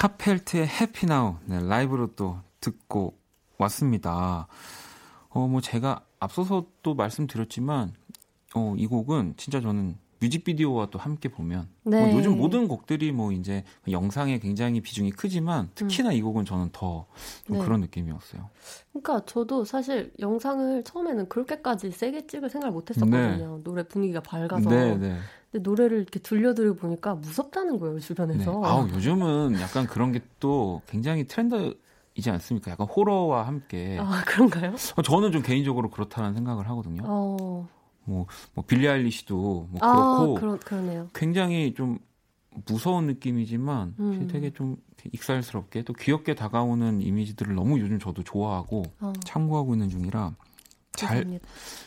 [0.00, 3.18] 하펠트의 해피 나우 네, 라이브로 또 듣고
[3.58, 4.46] 왔습니다.
[5.28, 7.92] 어, 뭐 제가 앞서서 또 말씀드렸지만
[8.54, 12.06] 어, 이 곡은 진짜 저는 뮤직비디오와 또 함께 보면 뭐 네.
[12.06, 16.14] 뭐 요즘 모든 곡들이 뭐 이제 영상에 굉장히 비중이 크지만 특히나 음.
[16.14, 17.06] 이 곡은 저는 더
[17.48, 17.58] 네.
[17.58, 18.48] 그런 느낌이었어요.
[18.92, 23.56] 그러니까 저도 사실 영상을 처음에는 그렇게까지 세게 찍을 생각을 못 했었거든요.
[23.56, 23.62] 네.
[23.64, 24.68] 노래 분위기가 밝아서.
[25.50, 28.50] 근데 노래를 이렇게 들려드려 보니까 무섭다는 거예요, 주변에서.
[28.52, 28.66] 네.
[28.66, 31.78] 아우, 요즘은 약간 그런 게 또 굉장히 트렌드
[32.14, 32.72] 이지 않습니까?
[32.72, 33.98] 약간 호러와 함께.
[34.00, 34.74] 아, 그런가요?
[34.96, 37.02] 어, 저는 좀 개인적으로 그렇다는 생각을 하거든요.
[37.06, 37.68] 어...
[38.04, 41.08] 뭐, 뭐 빌리 아일리시도 뭐 아, 그렇고 그러, 그러네요.
[41.14, 41.98] 굉장히 좀
[42.66, 44.28] 무서운 느낌이지만 음.
[44.28, 44.76] 되게 좀
[45.12, 49.12] 익살스럽게 또 귀엽게 다가오는 이미지들을 너무 요즘 저도 좋아하고 어.
[49.24, 50.34] 참고하고 있는 중이라
[50.92, 51.38] 잘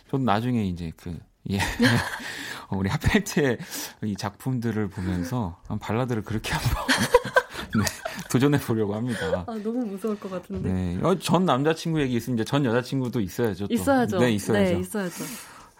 [0.09, 1.17] 저도 나중에 이제 그
[1.51, 1.57] 예.
[2.69, 3.57] 어, 우리 하펠트의
[4.03, 6.83] 이 작품들을 보면서 한 발라드를 그렇게 한번
[7.75, 7.83] 네,
[8.29, 9.45] 도전해 보려고 합니다.
[9.47, 10.71] 아, 너무 무서울 것 같은데.
[10.71, 10.99] 네.
[11.01, 13.67] 어, 전 남자친구 얘기 있으면 이제 전 여자친구도 있어야죠.
[13.67, 13.73] 또.
[13.73, 14.19] 있어야죠.
[14.19, 14.73] 네, 있어야죠.
[14.73, 15.23] 네, 있어야죠.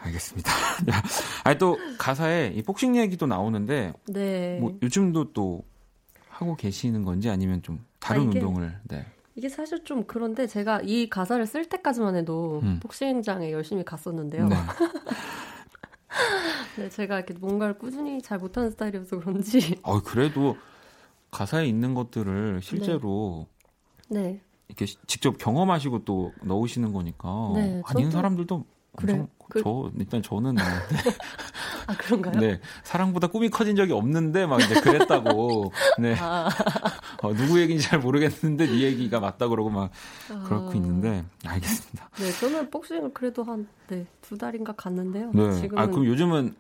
[0.04, 0.52] 알겠습니다.
[1.46, 4.58] 아니 또 가사에 이 복싱 얘기도 나오는데 네.
[4.60, 5.64] 뭐 요즘도 또
[6.30, 9.06] 하고 계시는 건지 아니면 좀 다른 아, 이게, 운동을 네.
[9.36, 12.80] 이게 사실 좀 그런데 제가 이 가사를 쓸 때까지만 해도 음.
[12.82, 14.48] 복싱장에 열심히 갔었는데요.
[14.48, 14.56] 네.
[16.78, 19.80] 네, 제가 이렇게 뭔가를 꾸준히 잘 못하는 스타일이어서 그런지.
[19.84, 20.58] 어, 그래도
[21.32, 23.48] 가사에 있는 것들을 실제로
[24.10, 24.22] 네.
[24.22, 24.42] 네.
[24.68, 29.26] 이렇게 직접 경험하시고 또 넣으시는 거니까 네, 아닌 사람들도 그래.
[29.50, 29.62] 그...
[29.62, 30.64] 저 일단 저는 네.
[31.88, 32.40] 아 그런가요?
[32.40, 36.50] 네 사랑보다 꿈이 커진 적이 없는데 막 이제 그랬다고 네 아.
[37.22, 39.92] 어, 누구 얘기인지 잘 모르겠는데 네 얘기가 맞다 그러고 막
[40.32, 40.44] 아.
[40.44, 42.10] 그렇고 있는데 알겠습니다.
[42.18, 45.32] 네 저는 복싱을 그래도 한 네 두 달인가 갔는데요.
[45.34, 45.52] 네.
[45.60, 45.82] 지금은...
[45.84, 46.56] 아 그럼 요즘은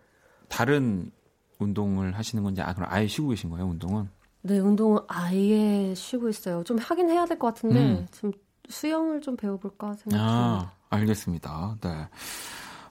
[0.50, 1.12] 다른
[1.60, 4.10] 운동을 하시는 건지 아 그럼 아예 쉬고 계신 거예요 운동은?
[4.42, 6.64] 네 운동은 아예 쉬고 있어요.
[6.66, 8.08] 좀 하긴 해야 될 것 같은데 음.
[8.12, 8.32] 지금
[8.70, 10.26] 수영을 좀 배워볼까 생각 중입니다.
[10.28, 10.72] 아.
[10.90, 11.78] 알겠습니다.
[11.82, 12.08] 네.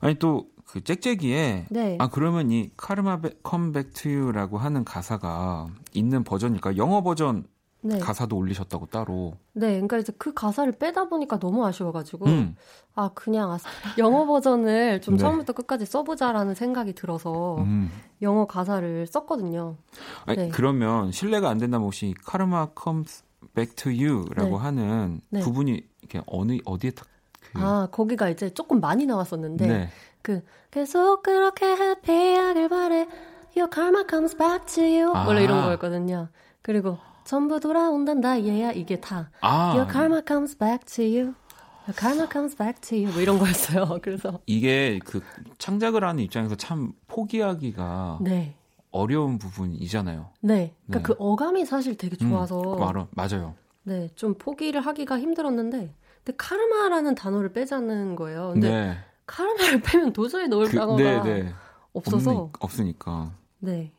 [0.01, 1.99] 아니 또 그 짹짹이에 네.
[2.01, 6.79] 아 그러면 이 karma come back to you라고 하는 가사가 있는 버전일까?
[6.79, 7.45] 영어 버전
[7.83, 7.99] 네.
[7.99, 9.35] 가사도 올리셨다고 따로.
[9.53, 12.57] 네, 그러니까 이제 그 가사를 빼다 보니까 너무 아쉬워가지고 음.
[12.95, 13.59] 아 그냥 아,
[13.99, 15.21] 영어 버전을 좀 네.
[15.21, 17.91] 처음부터 끝까지 써보자라는 생각이 들어서 음.
[18.23, 19.77] 영어 가사를 썼거든요.
[20.25, 20.49] 아니, 네.
[20.49, 24.65] 그러면 실례가 안 된다면 혹시 karma comes back to you라고 네.
[24.65, 25.41] 하는 네.
[25.41, 27.07] 부분이 이렇게 어느 어디에 딱
[27.53, 27.61] 그...
[27.61, 29.89] 아 거기가 이제 조금 많이 나왔었는데 네.
[30.23, 33.07] 그 계속 그렇게 happy하길 바래
[33.57, 35.27] Your karma comes back to you 아.
[35.27, 36.29] 원래 이런 거였거든요.
[36.63, 39.73] 그리고 전부 돌아온단다 얘야 이게 다 아.
[39.75, 41.35] Your karma comes back to you.
[41.87, 43.13] Your karma comes back to you.
[43.13, 43.99] 뭐 이런 거였어요.
[44.03, 45.21] 그래서 이게 그
[45.59, 48.55] 창작을 하는 입장에서 참 포기하기가 네.
[48.91, 50.31] 어려운 부분이잖아요.
[50.41, 50.75] 네.
[50.87, 51.03] 그러니까 네.
[51.03, 53.55] 그 어감이 사실 되게 음, 좋아서 음, 말어, 맞아요.
[53.85, 58.53] 네, 좀 포기를 하기가 힘들었는데 근데 카르마라는 단어를 빼자는 거예요.
[58.53, 58.97] 근데 네.
[59.33, 61.55] 카르마를 빼면 도저히 넣을 그, 단어가 네, 네.
[61.95, 63.91] 없어서 없으, 니까 네.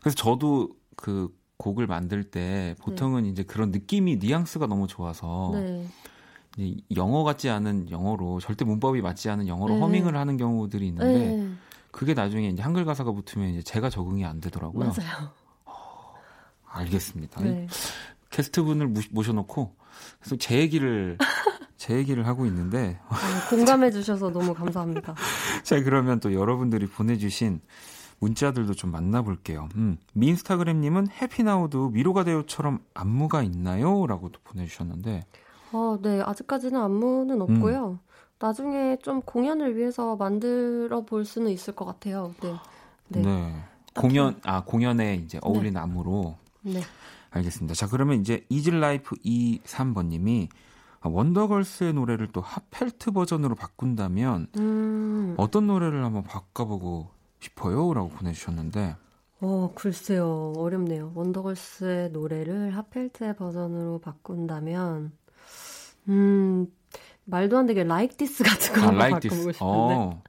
[0.00, 3.30] 그래서 저도 그 곡을 만들 때 보통은 네.
[3.30, 5.88] 이제 그런 느낌이 뉘앙스가 너무 좋아서 네.
[6.96, 9.80] 영어 같지 않은 영어로 절대 문법이 맞지 않은 영어로 네.
[9.80, 11.50] 허밍을 하는 경우들이 있는데 네.
[11.90, 14.92] 그게 나중에 이제 한글 가사가 붙으면 이제 제가 적응이 안 되더라고요.
[14.96, 15.32] 맞아요.
[15.64, 16.14] 어,
[16.66, 17.42] 알겠습니다.
[17.42, 17.66] 네.
[18.30, 19.74] 게스트 분을 모셔놓고
[20.20, 21.18] 그래서 제 얘기를
[21.90, 23.16] 제 얘기를 하고 있는데 아,
[23.50, 25.12] 공감해 주셔서 너무 감사합니다.
[25.64, 27.60] 자 그러면 또 여러분들이 보내주신
[28.20, 29.68] 문자들도 좀 만나볼게요.
[29.74, 34.06] 음, 민스타그램님은 해피나우도 위로가 되요처럼 안무가 있나요?
[34.06, 35.26] 라고도 보내주셨는데.
[35.72, 36.20] 어, 네.
[36.20, 37.88] 아직까지는 안무는 없고요.
[37.88, 37.98] 음.
[38.38, 42.32] 나중에 좀 공연을 위해서 만들어 볼 수는 있을 것 같아요.
[42.40, 42.54] 네.
[43.08, 43.22] 네.
[43.22, 43.54] 네.
[43.96, 45.80] 공연, 아, 공연에 이제 어울리는 네.
[45.80, 46.36] 안무로.
[46.62, 46.82] 네.
[47.30, 47.74] 알겠습니다.
[47.74, 50.48] 자, 그러면 이제 이즐라이프 23번님이
[51.08, 55.34] 원더걸스의 노래를 또 핫펠트 버전으로 바꾼다면 음.
[55.38, 57.10] 어떤 노래를 한번 바꿔보고
[57.40, 57.94] 싶어요?
[57.94, 58.96] 라고 보내주셨는데.
[59.40, 60.52] 어, 글쎄요.
[60.56, 61.12] 어렵네요.
[61.14, 65.12] 원더걸스의 노래를 하펠트의 버전으로 바꾼다면,
[66.08, 66.66] 음,
[67.24, 69.56] 말도 안 되게 like this 같은 거 아, like 바꿔보고 싶은데.
[69.60, 70.22] 어.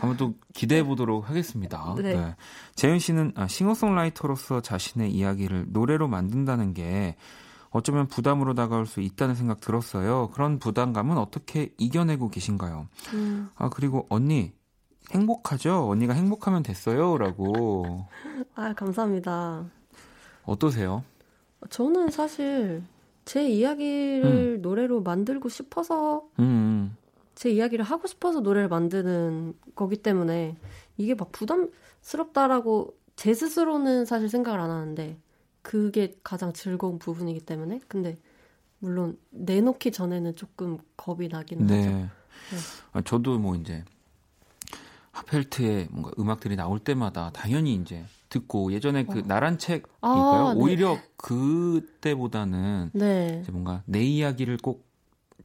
[0.00, 1.94] 한번 또 기대해 보도록 하겠습니다.
[1.98, 2.14] 네.
[2.14, 2.36] 네.
[2.76, 7.16] 재윤 씨는 아, 싱어송라이터로서 자신의 이야기를 노래로 만든다는 게
[7.76, 10.30] 어쩌면 부담으로 다가올 수 있다는 생각 들었어요.
[10.32, 12.88] 그런 부담감은 어떻게 이겨내고 계신가요?
[13.12, 13.50] 음.
[13.54, 14.52] 아, 그리고 언니,
[15.12, 15.88] 행복하죠?
[15.88, 17.18] 언니가 행복하면 됐어요.
[17.18, 18.06] 라고.
[18.56, 19.66] 아, 감사합니다.
[20.44, 21.04] 어떠세요?
[21.68, 22.82] 저는 사실
[23.26, 24.62] 제 이야기를 음.
[24.62, 26.96] 노래로 만들고 싶어서 음, 음.
[27.34, 30.56] 제 이야기를 하고 싶어서 노래를 만드는 거기 때문에
[30.96, 35.18] 이게 막 부담스럽다라고 제 스스로는 사실 생각을 안 하는데
[35.66, 38.14] 그게 가장 즐거운 부분이기 때문에 근데
[38.78, 41.76] 물론 내놓기 전에는 조금 겁이 나기는 네.
[41.78, 41.90] 하죠.
[41.96, 42.08] 네.
[42.92, 43.84] 아, 저도 뭐 이제
[45.10, 49.22] 하펠트의 뭔가 음악들이 나올 때마다 당연히 이제 듣고 예전에 그 어.
[49.26, 49.90] 나란 책일까요?
[50.02, 50.60] 아, 네.
[50.60, 53.40] 오히려 그때보다는 네.
[53.42, 54.86] 이제 뭔가 내 이야기를 꼭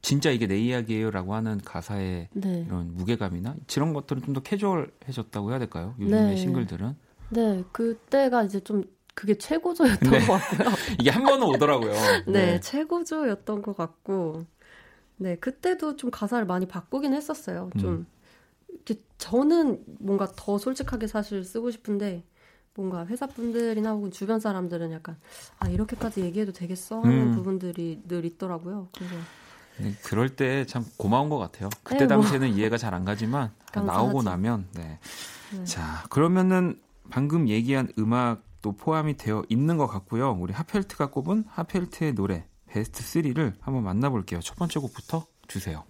[0.02, 2.64] 진짜 이게 내 이야기예요라고 하는 가사의 네.
[2.68, 5.96] 이런 무게감이나 이런 것들은 좀 더 캐주얼해졌다고 해야 될까요?
[5.98, 6.36] 요즘의 네.
[6.36, 6.94] 싱글들은?
[7.30, 8.84] 네, 그때가 이제 좀
[9.22, 10.26] 그게 최고조였던 네.
[10.26, 10.74] 것 같고요.
[10.98, 11.92] 이게 한 번은 오더라고요.
[12.26, 14.44] 네, 네, 최고조였던 것 같고,
[15.16, 17.70] 네, 그때도 좀 가사를 많이 바꾸긴 했었어요.
[17.78, 18.04] 좀
[18.88, 18.94] 음.
[19.18, 22.24] 저는 뭔가 더 솔직하게 사실 쓰고 싶은데
[22.74, 25.16] 뭔가 회사 분들이나 혹은 주변 사람들은 약간
[25.60, 27.32] 아 이렇게까지 얘기해도 되겠어 하는 음.
[27.32, 28.88] 부분들이 늘 있더라고요.
[28.92, 29.14] 그래서
[29.78, 31.68] 네, 그럴 때 참 고마운 것 같아요.
[31.84, 32.24] 그때 네, 뭐.
[32.24, 34.98] 당시에는 이해가 잘 안 가지만 나오고 나면 네.
[35.56, 35.64] 네.
[35.64, 40.36] 자 그러면은 방금 얘기한 음악 도 포함이 되어 있는 것 같고요.
[40.40, 44.40] 우리 하펠트가 꼽은 하펠트의 노래 베스트 3를 한번 만나볼게요.
[44.40, 45.84] 첫 번째 곡부터 주세요.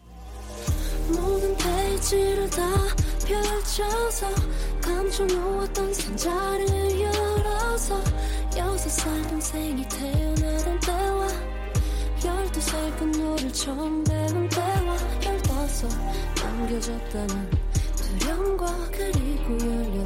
[16.72, 17.50] 남겨졌다는
[17.96, 20.04] 두려움과 그리고 열여덟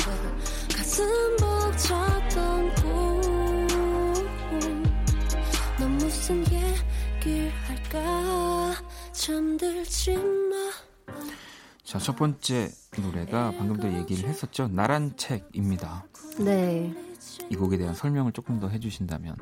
[0.77, 1.46] 가슴
[1.77, 2.75] 벅찼던
[5.77, 8.75] 꿈넌 무슨 얘기를 할까
[9.13, 10.25] 잠들지 마
[11.85, 14.69] 자, 첫 번째 노래가 방금 도 얘기를 했었죠.
[14.69, 16.05] 나란 책입니다.
[16.39, 16.93] 네.
[17.49, 19.37] 이 곡에 대한 설명을 조금 더 해주신다면.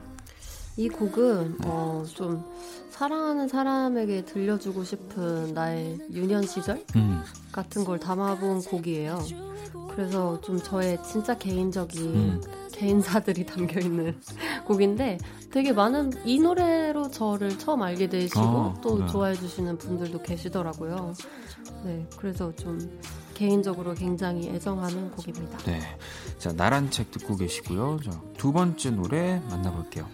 [0.76, 1.68] 이 곡은 네.
[1.68, 2.44] 어, 좀
[2.90, 7.22] 사랑하는 사람에게 들려주고 싶은 나의 유년 시절 음.
[7.52, 9.18] 같은 걸 담아본 곡이에요.
[9.90, 12.40] 그래서 좀 저의 진짜 개인적인 음.
[12.72, 14.20] 개인사들이 담겨 있는
[14.66, 15.18] 곡인데
[15.52, 19.06] 되게 많은 이 노래로 저를 처음 알게 되시고 아, 또 네.
[19.06, 21.14] 좋아해 주시는 분들도 계시더라고요.
[21.84, 23.00] 네, 그래서 좀
[23.34, 25.58] 개인적으로 굉장히 애정하는 곡입니다.
[25.58, 25.80] 네.
[26.38, 28.00] 자, 나란 책 듣고 계시고요.
[28.04, 30.08] 자, 두 번째 노래 만나볼게요.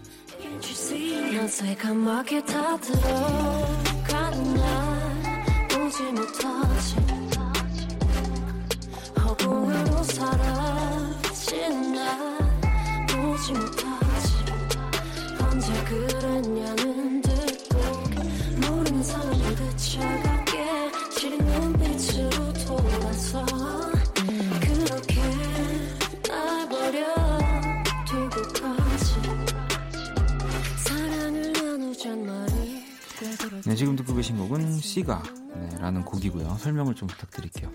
[9.18, 12.38] 허공으로 사라지는 날
[13.08, 14.34] 보지 못하지.
[15.42, 17.30] 언제 그랬냐는 듯
[18.60, 20.39] 모르는 사람들 차갑게
[33.64, 35.22] 네, 지금 듣고 계신 곡은 씨가
[35.54, 36.56] 네, 라는 곡이고요.
[36.60, 37.70] 설명을 좀 부탁드릴게요.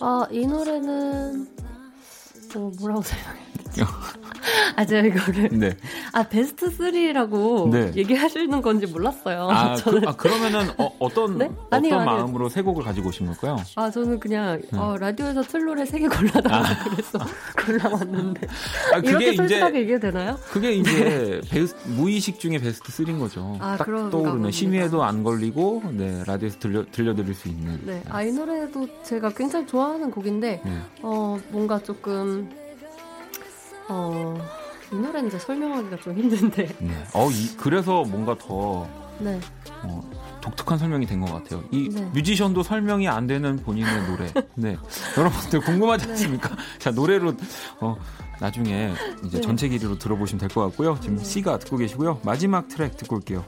[0.00, 1.48] 아, 이 노래는
[2.54, 3.82] 뭐 뭐라고 설명해야 되지?
[4.76, 5.48] 아, 제가 이거를.
[5.52, 5.76] 네.
[6.12, 7.92] 아, 베스트 3라고 네.
[7.94, 9.48] 얘기하시는 건지 몰랐어요.
[9.50, 10.00] 아, 그, 저는.
[10.00, 11.44] 그, 아 그러면은 어, 떤 네?
[11.46, 13.56] 어떤 아니요, 마음으로 세 곡을 가지고 오신 걸까요?
[13.76, 14.78] 아, 저는 그냥 네.
[14.78, 16.84] 어, 라디오에서 틀 노래 세개 골라달라고 아.
[16.84, 17.18] 그래서
[17.64, 18.46] 골라왔는데.
[18.94, 20.38] 아, 그게 이렇게 솔직하게 얘기해도 되나요?
[20.50, 23.56] 그게 이제 베스트, 무의식 중에 베스트 3인 거죠.
[23.60, 27.80] 아, 딱 떠오르는 심의에도 안 걸리고 네, 라디오에서 들려, 들려드릴 수 있는.
[27.84, 28.02] 네.
[28.08, 30.78] 아, 이 노래도 제가 굉장히 좋아하는 곡인데 네.
[31.02, 32.41] 어, 뭔가 조금
[33.88, 34.34] 어,
[34.92, 36.76] 이 노래는 이제 설명하기가 좀 힘든데.
[36.78, 37.04] 네.
[37.14, 38.86] 어, 이, 그래서 뭔가 더
[39.18, 39.40] 네.
[39.82, 40.02] 어,
[40.40, 41.62] 독특한 설명이 된 것 같아요.
[41.70, 42.02] 이 네.
[42.12, 44.32] 뮤지션도 설명이 안 되는 본인의 노래.
[44.54, 44.76] 네.
[45.16, 46.10] 여러분들 궁금하지 네.
[46.12, 46.48] 않습니까?
[46.50, 46.56] 네.
[46.78, 47.34] 자, 노래로
[47.80, 47.96] 어,
[48.40, 48.92] 나중에
[49.24, 49.40] 이제 네.
[49.40, 50.98] 전체 길이로 들어보시면 될 것 같고요.
[51.00, 51.24] 지금 네.
[51.24, 52.20] C가 듣고 계시고요.
[52.24, 53.44] 마지막 트랙 듣고 올게요.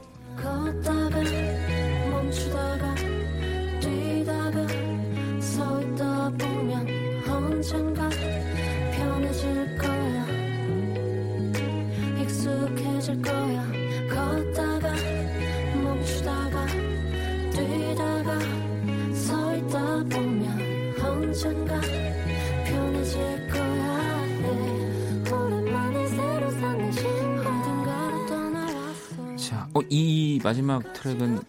[31.05, 31.39] 트랙은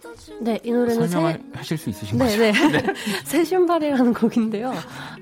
[0.41, 1.77] 네, 이 노래는 설명하실 새...
[1.77, 2.39] 수 있으신가요?
[2.39, 2.69] 네, 네.
[2.83, 2.95] 네.
[3.25, 4.73] 새 신발이라는 곡인데요.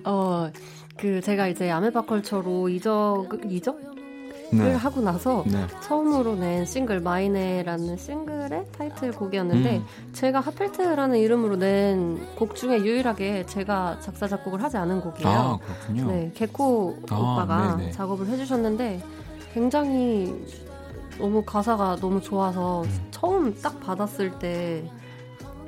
[0.04, 0.50] 어,
[0.96, 3.94] 그 제가 이제 아메바컬처로 이적 이적
[4.52, 4.72] 네.
[4.74, 5.66] 하고 나서 네.
[5.82, 9.84] 처음으로 낸 싱글 마이네라는 싱글의 타이틀곡이었는데 음.
[10.12, 15.28] 제가 하펠트라는 이름으로 낸 곡 중에 유일하게 제가 작사 작곡을 하지 않은 곡이에요.
[15.28, 16.06] 아, 그렇군요.
[16.12, 17.92] 네, 개코 아, 오빠가 네네.
[17.92, 19.02] 작업을 해주셨는데
[19.52, 20.34] 굉장히
[21.18, 23.08] 너무 가사가 너무 좋아서 음.
[23.10, 24.90] 처음 딱 받았을 때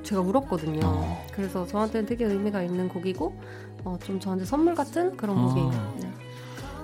[0.03, 0.81] 제가 울었거든요.
[0.85, 1.27] 어.
[1.33, 3.35] 그래서 저한테는 되게 의미가 있는 곡이고
[3.85, 5.49] 어, 좀 저한테 선물 같은 그런 어.
[5.49, 5.95] 곡이에요.
[6.01, 6.13] 네.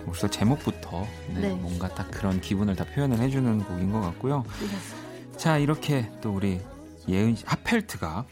[0.04, 1.54] 벌써 제목부터 네, 네.
[1.54, 4.44] 뭔가 딱 그런 기분을 다 표현을 해주는 곡인 것 같고요.
[4.60, 5.36] 네.
[5.36, 6.60] 자 이렇게 또 우리
[7.08, 8.24] 예은 하펠트가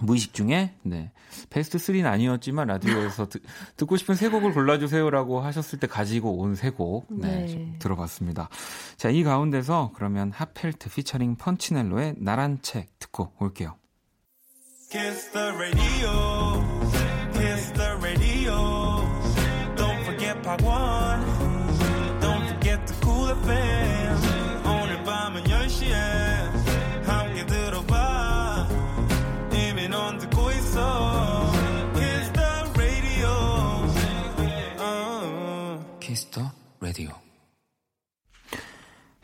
[0.00, 1.12] 무의식 중에 네
[1.50, 3.38] 베스트 3는 아니었지만 라디오에서 드,
[3.76, 7.76] 듣고 싶은 세 곡을 골라주세요라고 하셨을 때 가지고 온 세곡 네, 네.
[7.78, 8.48] 들어봤습니다.
[8.96, 13.76] 자 이 가운데서 그러면 하펠트 피처링 펀치넬로의 나란 책 듣고 올게요.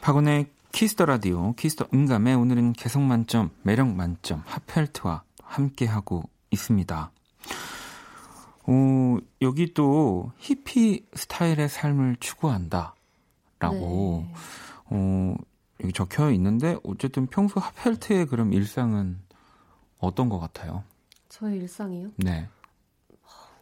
[0.08, 7.10] 박원의 Kiss the Radio Kiss the 음감회 오늘은 개성 만점 매력 만점 핫펠트와 함께하고 있습니다.
[8.62, 12.94] 어, 여기 또 히피 스타일의 삶을 추구한다.
[13.58, 14.34] 라고, 네.
[14.86, 15.34] 어,
[15.82, 19.18] 여기 적혀 있는데, 어쨌든 평소 핫펠트의 그럼 일상은
[19.98, 20.84] 어떤 것 같아요?
[21.28, 22.12] 저의 일상이요?
[22.16, 22.48] 네.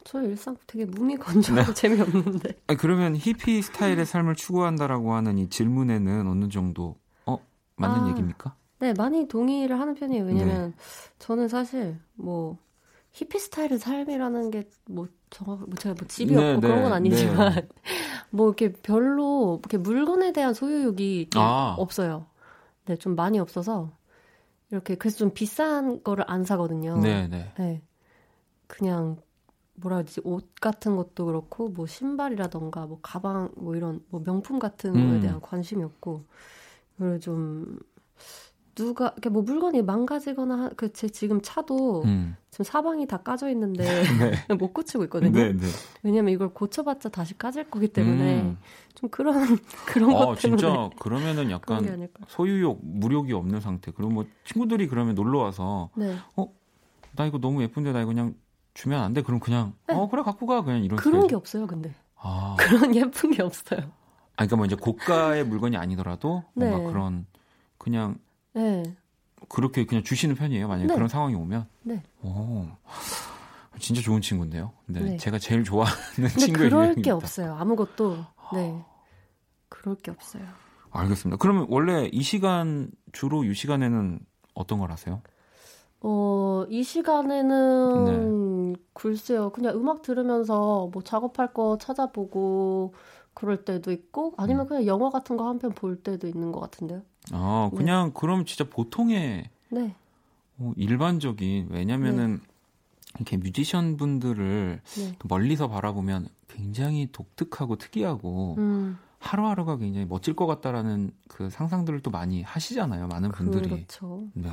[0.06, 1.74] 저의 일상 되게 무미건조하고 네.
[1.74, 2.48] 재미없는데.
[2.68, 6.96] 아니, 그러면 히피 스타일의 삶을 추구한다라고 하는 이 질문에는 어느 정도,
[7.26, 7.38] 어,
[7.76, 8.54] 맞는 아, 얘기입니까?
[8.78, 10.24] 네, 많이 동의를 하는 편이에요.
[10.24, 10.76] 왜냐면, 네.
[11.18, 12.56] 저는 사실, 뭐,
[13.12, 16.92] 히피 스타일의 삶이라는 게 뭐 정확 뭐 제가 뭐 집이 네, 없고 네, 그런 건
[16.92, 17.68] 아니지만 네.
[18.30, 21.74] 뭐 이렇게 별로 이렇게 물건에 대한 소유욕이 아.
[21.78, 22.26] 없어요.
[22.84, 23.90] 네, 좀 많이 없어서
[24.70, 26.98] 이렇게 그래서 좀 비싼 거를 안 사거든요.
[26.98, 27.52] 네, 네.
[27.58, 27.82] 네.
[28.66, 29.16] 그냥
[29.76, 34.94] 뭐라 되지 옷 같은 것도 그렇고 뭐 신발이라던가 뭐 가방 뭐 이런 뭐 명품 같은
[34.94, 35.10] 음.
[35.10, 36.24] 거에 대한 관심이 없고
[36.98, 37.78] 그리고 좀
[38.74, 42.36] 누가 이렇게 뭐 물건이 망가지거나 그 제 지금 차도 음.
[42.50, 43.84] 지금 사방이 다 까져 있는데
[44.48, 44.54] 네.
[44.54, 45.32] 못 고치고 있거든요.
[45.32, 45.66] 네, 네.
[46.02, 48.58] 왜냐면 이걸 고쳐봤자 다시 까질 거기 때문에 음.
[48.94, 49.34] 좀 그런
[49.86, 53.90] 그런 아, 것 때문에 진짜 그러면은 약간 소유욕 무욕이 없는 상태.
[53.92, 56.14] 그럼 뭐 친구들이 그러면 놀러 와서 네.
[56.34, 58.34] 어나 이거 너무 예쁜데 나 이거 그냥
[58.76, 59.22] 주면 안 돼.
[59.22, 59.94] 그럼 그냥 네.
[59.94, 61.28] 어 그래 갖고 가 그냥 이런 그런 스타일.
[61.28, 61.66] 게 없어요.
[61.66, 62.56] 근데 아.
[62.60, 63.80] 그런 예쁜 게 없어요.
[63.80, 66.84] 아 그러니까 뭐 이제 고가의 물건이 아니더라도 뭔가 네.
[66.84, 67.26] 그런
[67.78, 68.18] 그냥
[68.52, 68.82] 네.
[69.48, 70.68] 그렇게 그냥 주시는 편이에요.
[70.68, 70.94] 만약에 네.
[70.94, 71.66] 그런 상황이 오면.
[71.84, 72.02] 네.
[72.22, 72.66] 오.
[73.78, 74.72] 진짜 좋은 친구인데요.
[74.86, 75.00] 네.
[75.00, 75.16] 네.
[75.16, 76.68] 제가 제일 좋아하는 친구예요.
[76.70, 77.54] 그럴 게 없어요.
[77.54, 78.24] 아무것도.
[78.54, 78.84] 네.
[79.70, 80.44] 그럴 게 없어요.
[80.90, 81.38] 알겠습니다.
[81.38, 84.18] 그러면 원래 이 시간 주로 이 시간에는
[84.54, 85.22] 어떤 걸 하세요?
[86.08, 88.04] 어, 이 시간에는
[88.74, 88.80] 네.
[88.92, 89.50] 글쎄요.
[89.50, 92.94] 그냥 음악 들으면서 뭐 작업할 거 찾아보고
[93.34, 94.68] 그럴 때도 있고 아니면 음.
[94.68, 97.02] 그냥 영화 같은 거 한 편 볼 때도 있는 것 같은데요.
[97.32, 97.76] 아, 네.
[97.76, 98.12] 그냥 네.
[98.14, 99.94] 그럼 진짜 보통의 네.
[100.58, 102.46] 어, 일반적인 왜냐면은 네.
[103.16, 105.18] 이렇게 뮤지션 분들을 네.
[105.24, 108.98] 멀리서 바라보면 굉장히 독특하고 특이하고 음.
[109.18, 113.08] 하루하루가 굉장히 멋질 것 같다라는 그 상상들을 또 많이 하시잖아요.
[113.08, 113.68] 많은 분들이.
[113.68, 114.22] 그렇죠.
[114.34, 114.50] 네.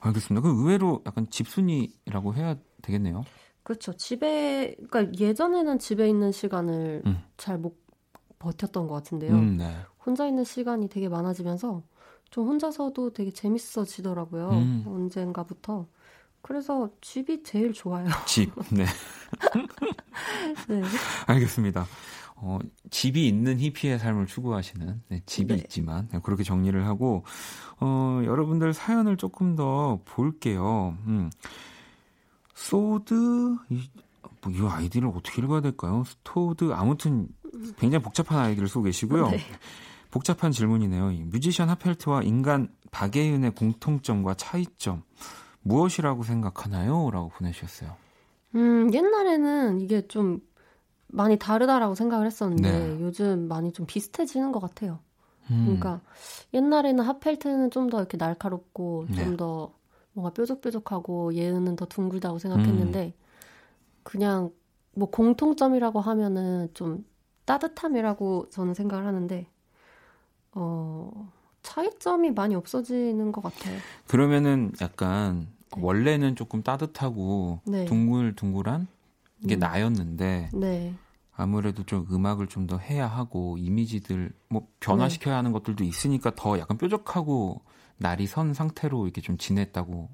[0.00, 0.46] 알겠습니다.
[0.46, 3.24] 그 의외로 약간 집순이라고 해야 되겠네요.
[3.62, 3.92] 그렇죠.
[3.94, 7.22] 집에 그러니까 예전에는 집에 있는 시간을 음.
[7.36, 7.76] 잘못
[8.38, 9.34] 버텼던 것 같은데요.
[9.34, 9.76] 음, 네.
[10.04, 11.82] 혼자 있는 시간이 되게 많아지면서
[12.30, 14.50] 좀 혼자서도 되게 재밌어지더라고요.
[14.50, 14.84] 음.
[14.86, 15.86] 언젠가부터.
[16.40, 18.06] 그래서 집이 제일 좋아요.
[18.26, 18.84] 집, 네.
[20.68, 20.82] 네.
[21.26, 21.84] 알겠습니다.
[22.40, 22.58] 어,
[22.90, 25.60] 집이 있는 히피의 삶을 추구하시는 네, 집이 네.
[25.60, 27.24] 있지만 네, 그렇게 정리를 하고
[27.80, 30.96] 어, 여러분들 사연을 조금 더 볼게요.
[31.06, 31.30] 음.
[32.54, 33.88] 소드 이,
[34.42, 36.04] 뭐, 이 아이디를 어떻게 읽어야 될까요?
[36.06, 37.28] 스토드 아무튼
[37.78, 39.30] 굉장히 복잡한 아이디를 쓰고 계시고요.
[39.30, 39.38] 네.
[40.10, 41.10] 복잡한 질문이네요.
[41.26, 45.02] 뮤지션 핫펠트와 인간 박예은의 공통점과 차이점
[45.62, 47.10] 무엇이라고 생각하나요?
[47.10, 47.94] 라고 보내주셨어요.
[48.54, 50.40] 음, 옛날에는 이게 좀
[51.08, 53.00] 많이 다르다라고 생각을 했었는데 네.
[53.00, 54.98] 요즘 많이 좀 비슷해지는 것 같아요.
[55.50, 55.62] 음.
[55.64, 56.00] 그러니까
[56.54, 59.24] 옛날에는 하펠트는 좀 더 이렇게 날카롭고 네.
[59.24, 59.72] 좀더
[60.12, 63.12] 뭔가 뾰족뾰족하고 예은은 더 둥글다고 생각했는데 음.
[64.02, 64.50] 그냥
[64.94, 67.04] 뭐 공통점이라고 하면은 좀
[67.44, 69.46] 따뜻함이라고 저는 생각을 하는데
[70.52, 71.30] 어
[71.62, 73.76] 차이점이 많이 없어지는 것 같아요.
[74.06, 75.82] 그러면은 약간 네.
[75.82, 77.84] 원래는 조금 따뜻하고 네.
[77.84, 78.86] 둥글둥글한
[79.42, 79.60] 이게 음.
[79.60, 80.94] 나였는데 네.
[81.36, 86.76] 아무래도 좀 음악을 좀 더 해야 하고 이미지들 뭐 변화시켜야 하는 것들도 있으니까 더 약간
[86.76, 87.62] 뾰족하고
[87.96, 90.08] 날이 선 상태로 이렇게 좀 지냈다고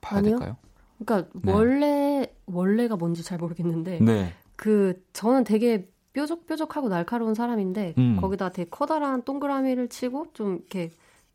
[0.00, 0.38] 봐야 아니요?
[0.38, 0.56] 될까요?
[1.04, 1.52] 그러니까 네.
[1.52, 4.32] 원래 원래가 뭔지 잘 모르겠는데 네.
[4.56, 8.16] 그 저는 되게 뾰족뾰족하고 날카로운 사람인데 음.
[8.20, 10.90] 거기다 되게 커다란 동그라미를 치고 좀 이렇게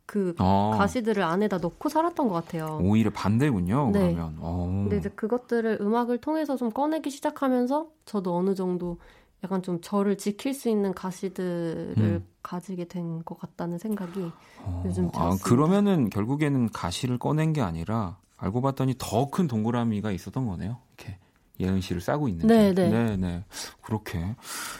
[0.08, 0.74] 그 어.
[0.78, 2.80] 가시들을 안에다 넣고 살았던 것 같아요.
[2.82, 3.92] 오히려 반대군요.
[3.92, 4.14] 네.
[4.14, 4.38] 그러면.
[4.40, 4.46] 오.
[4.46, 4.66] 어.
[4.66, 8.98] 근데 이제 그것들을 음악을 통해서 좀 꺼내기 시작하면서 저도 어느 정도
[9.44, 12.26] 약간 좀 저를 지킬 수 있는 가시들을 음.
[12.42, 14.32] 가지게 된 것 같다는 생각이
[14.64, 14.82] 어.
[14.86, 15.22] 요즘 들었습니다.
[15.22, 20.78] 아, 그러면은 결국에는 가시를 꺼낸 게 아니라 알고 봤더니 더 큰 동그라미가 있었던 거네요.
[20.98, 21.18] 이렇게
[21.60, 22.48] 예은 씨를 싸고 있는.
[22.48, 22.90] 네, 네.
[22.90, 23.44] 네, 네.
[23.82, 24.36] 그렇게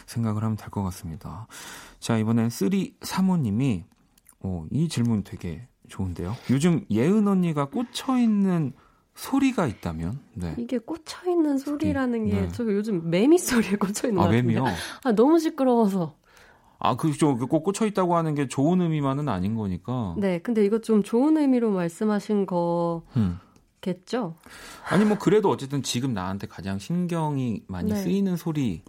[0.06, 1.46] 생각을 하면 될 것 같습니다.
[2.00, 3.84] 자, 이번엔 쓰리 사모님이
[4.40, 6.34] 어, 이 질문 되게 좋은데요.
[6.50, 8.72] 요즘 예은 언니가 꽂혀 있는
[9.14, 10.20] 소리가 있다면?
[10.34, 10.54] 네.
[10.58, 12.48] 이게 꽂혀 있는 소리라는 게 네.
[12.52, 14.28] 저 요즘 매미 소리에 꽂혀 있는 아.
[14.28, 14.64] 매미요?
[15.04, 16.16] 아, 너무 시끄러워서.
[16.78, 17.36] 아, 그죠.
[17.36, 20.14] 꼭 꽂혀 있다고 하는 게 좋은 의미만은 아닌 거니까.
[20.18, 23.02] 네, 근데 이거 좀 좋은 의미로 말씀하신 거.
[23.16, 23.38] 음.
[23.80, 24.34] 겠죠?
[24.88, 27.96] 아니 뭐 그래도 어쨌든 지금 나한테 가장 신경이 많이 네.
[28.02, 28.82] 쓰이는 소리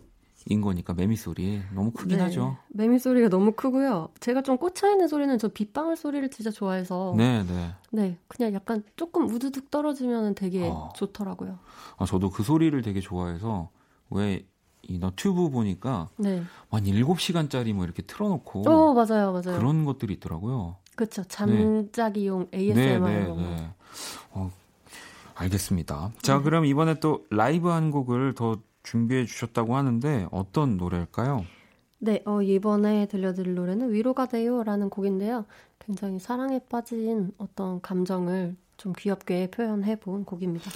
[0.50, 2.24] 인 거니까 매미 소리 너무 크긴 네.
[2.26, 2.58] 하죠.
[2.70, 4.10] 매미 소리가 너무 크고요.
[4.20, 7.74] 제가 좀 꽂혀 있는 소리는 저 빗방울 소리를 진짜 좋아해서 네, 네.
[7.92, 10.90] 네, 그냥 약간 조금 우두둑 떨어지면 되게 어.
[10.96, 11.60] 좋더라고요.
[11.98, 13.70] 아, 저도 그 소리를 되게 좋아해서
[14.10, 14.44] 왜
[14.84, 16.42] 이 너튜브 보니까 네.
[16.70, 19.32] 한 7시간짜리 뭐 이렇게 틀어 놓고 어, 맞아요.
[19.32, 19.58] 맞아요.
[19.60, 20.78] 그런 것들이 있더라고요.
[20.96, 21.24] 그렇죠.
[21.26, 22.58] 잠자기용 네.
[22.60, 23.70] ASMR 네, 네, 네.
[24.32, 24.52] 어,
[25.36, 26.12] 알겠습니다.
[26.22, 26.44] 자, 네.
[26.44, 28.58] 그럼 이번에 또 라이브 한 곡을 더
[28.90, 31.46] 준비해 주셨다고 하는데 어떤 노래일까요?
[32.00, 35.46] 네, 어, 이번에 들려드릴 노래는 위로가 돼요라는 곡인데요.
[35.78, 40.72] 굉장히 사랑에 빠진 어떤 감정을 좀 귀엽게 표현해 본 곡입니다.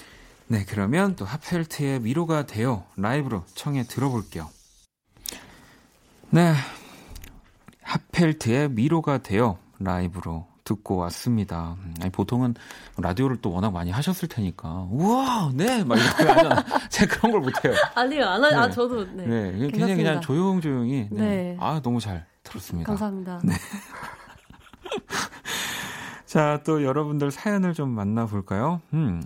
[0.47, 4.47] 네, 그러면 또 하펠트의 위로가 돼요 라이브로 청해 들어볼게요.
[6.30, 6.53] 네,
[7.82, 11.76] 하펠트의 위로가 돼요 라이브로 듣고 왔습니다.
[12.01, 12.55] 아니, 보통은
[12.97, 15.84] 라디오를 또 워낙 많이 하셨을 테니까, 우와, 네!
[15.84, 16.64] 막 이렇게 하잖아.
[16.89, 17.74] 제가 그런 걸 못해요.
[17.95, 18.55] 아니요, 안 하, 네.
[18.55, 19.26] 아, 저도, 네.
[19.26, 19.51] 네.
[19.70, 21.22] 굉장히 그냥 조용조용히, 네.
[21.22, 21.57] 네.
[21.59, 22.88] 아, 너무 잘 들었습니다.
[22.88, 23.41] 감사합니다.
[23.43, 23.53] 네.
[26.26, 28.82] 자, 또 여러분들 사연을 좀 만나볼까요?
[28.93, 29.22] 음,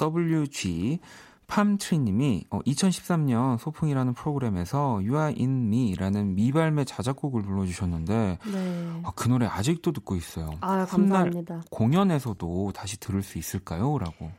[0.00, 1.00] WG
[1.46, 8.90] 팜트리님이 어, 2013년 소풍이라는 프로그램에서 You Are In Me라는 미발매 자작곡을 불러주셨는데 네.
[9.04, 10.50] 아, 그 노래 아직도 듣고 있어요.
[10.60, 11.62] 아 감사합니다.
[11.70, 13.98] 공연에서도 다시 들을 수 있을까요?
[13.98, 14.30] 라고.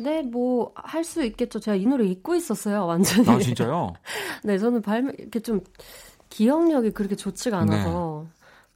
[0.00, 1.58] 네, 뭐 할 수 있겠죠.
[1.58, 3.28] 제가 이 노래 잊고 있었어요, 완전히.
[3.28, 3.92] 아 진짜요?
[4.44, 5.60] 네, 저는 발매 이렇게 좀
[6.28, 8.26] 기억력이 그렇게 좋지가 않아서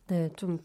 [0.08, 0.58] 네, 좀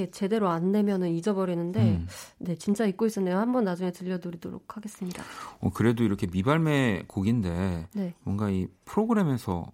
[0.00, 2.06] 이렇게 제대로 안 내면은 잊어버리는데 음.
[2.38, 3.36] 네 진짜 잊고 있었네요.
[3.36, 5.22] 한번 나중에 들려드리도록 하겠습니다.
[5.60, 8.14] 어, 그래도 이렇게 미발매 곡인데 네.
[8.22, 9.70] 뭔가 이 프로그램에서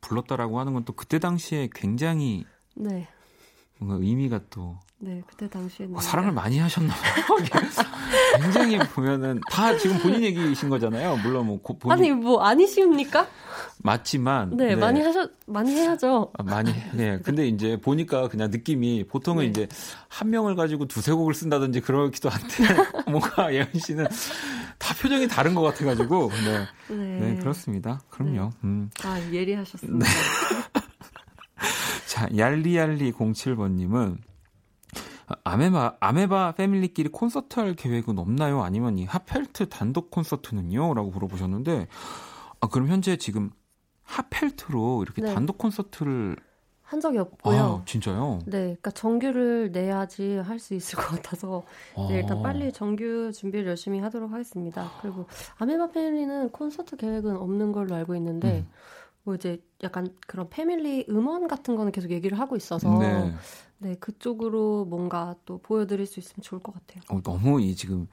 [0.00, 2.44] 불렀다라고 하는 건 또 그때 당시에 굉장히
[2.74, 3.08] 네.
[3.78, 7.24] 뭔가 의미가 또 네, 그때 당시에는 어, 사랑을 많이 하셨나 봐요.
[8.42, 11.18] 굉장히 보면은 다 지금 본인 얘기이신 거잖아요.
[11.18, 11.92] 물론 뭐 고, 본인...
[11.92, 13.28] 아니 뭐 아니시옵니까?
[13.78, 16.32] 맞지만 네, 네, 많이 하셨 많이 해야죠.
[16.36, 17.20] 아, 많이 네.
[17.22, 19.50] 근데 이제 보니까 그냥 느낌이 보통은 네.
[19.50, 19.68] 이제
[20.08, 22.54] 한 명을 가지고 두세 곡을 쓴다든지 그러기도 한데
[23.08, 24.04] 뭔가 예은 씨는
[24.78, 26.66] 다 표정이 다른 것 같아가지고 네,
[26.96, 27.20] 네.
[27.20, 28.00] 네 그렇습니다.
[28.10, 28.50] 그럼요.
[28.50, 28.50] 네.
[28.64, 28.90] 음.
[29.04, 30.06] 아 예리하셨습니다.
[32.26, 32.36] 네.
[32.36, 34.18] 자 얄리얄리 07번님은
[35.44, 38.62] 아메바, 아메바 패밀리끼리 콘서트 할 계획은 없나요?
[38.62, 40.94] 아니면 이 하펠트 단독 콘서트는요?
[40.94, 41.86] 라고 물어보셨는데,
[42.60, 43.50] 아, 그럼 현재 지금
[44.04, 45.34] 하펠트로 이렇게 네.
[45.34, 46.36] 단독 콘서트를
[46.82, 47.82] 한 적이 없고요.
[47.82, 48.38] 아, 진짜요?
[48.46, 51.62] 네, 그러니까 정규를 내야지 할 수 있을 것 같아서
[51.94, 52.06] 아.
[52.08, 54.90] 네, 일단 빨리 정규 준비를 열심히 하도록 하겠습니다.
[55.02, 55.26] 그리고
[55.58, 58.70] 아메바 패밀리는 콘서트 계획은 없는 걸로 알고 있는데 음.
[59.28, 63.34] 뭐 이제 약간 그런 패밀리 음원 같은 거는 계속 얘기를 하고 있어서 네.
[63.76, 67.02] 네, 그쪽으로 뭔가 또 보여드릴 수 있으면 좋을 것 같아요.
[67.10, 68.08] 어, 너무 이 지금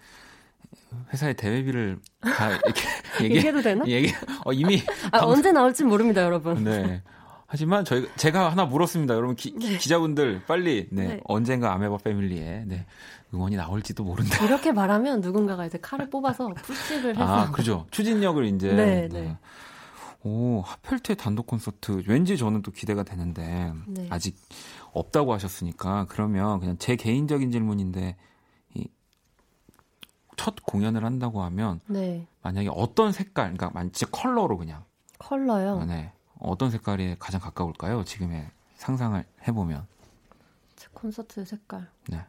[1.13, 2.81] 회사의 대회비를 다 이렇게
[3.23, 3.85] 얘기, 얘기해도 되나?
[3.87, 4.11] 얘기,
[4.43, 4.81] 어, 이미
[5.13, 5.29] 아, 방...
[5.29, 6.65] 언제 나올지 모릅니다, 여러분.
[6.65, 7.01] 네.
[7.47, 9.77] 하지만 저희 제가 하나 물었습니다, 여러분 기, 네.
[9.77, 11.19] 기자분들 빨리 네, 네.
[11.23, 12.85] 언젠가 아메바 패밀리에 네,
[13.33, 14.43] 응원이 나올지도 모른다.
[14.43, 19.21] 이렇게 말하면 누군가가 이제 칼을 뽑아서 푸시를 해서 아 그죠 추진력을 이제 네, 네.
[19.21, 19.37] 네.
[20.25, 24.07] 오 하펠트의 단독 콘서트 왠지 저는 또 기대가 되는데 네.
[24.09, 24.35] 아직
[24.91, 28.17] 없다고 하셨으니까 그러면 그냥 제 개인적인 질문인데
[28.75, 28.87] 이
[30.37, 32.27] 첫 공연을 한다고 하면 네.
[32.41, 34.83] 만약에 어떤 색깔 그러니까 만지 컬러로 그냥
[35.19, 35.79] 컬러요.
[35.79, 36.11] 아, 네.
[36.39, 38.03] 어떤 색깔이 가장 가까울까요?
[38.03, 39.87] 지금의 상상을 해보면
[40.75, 41.89] 제 콘서트 색깔.
[42.09, 42.23] 네.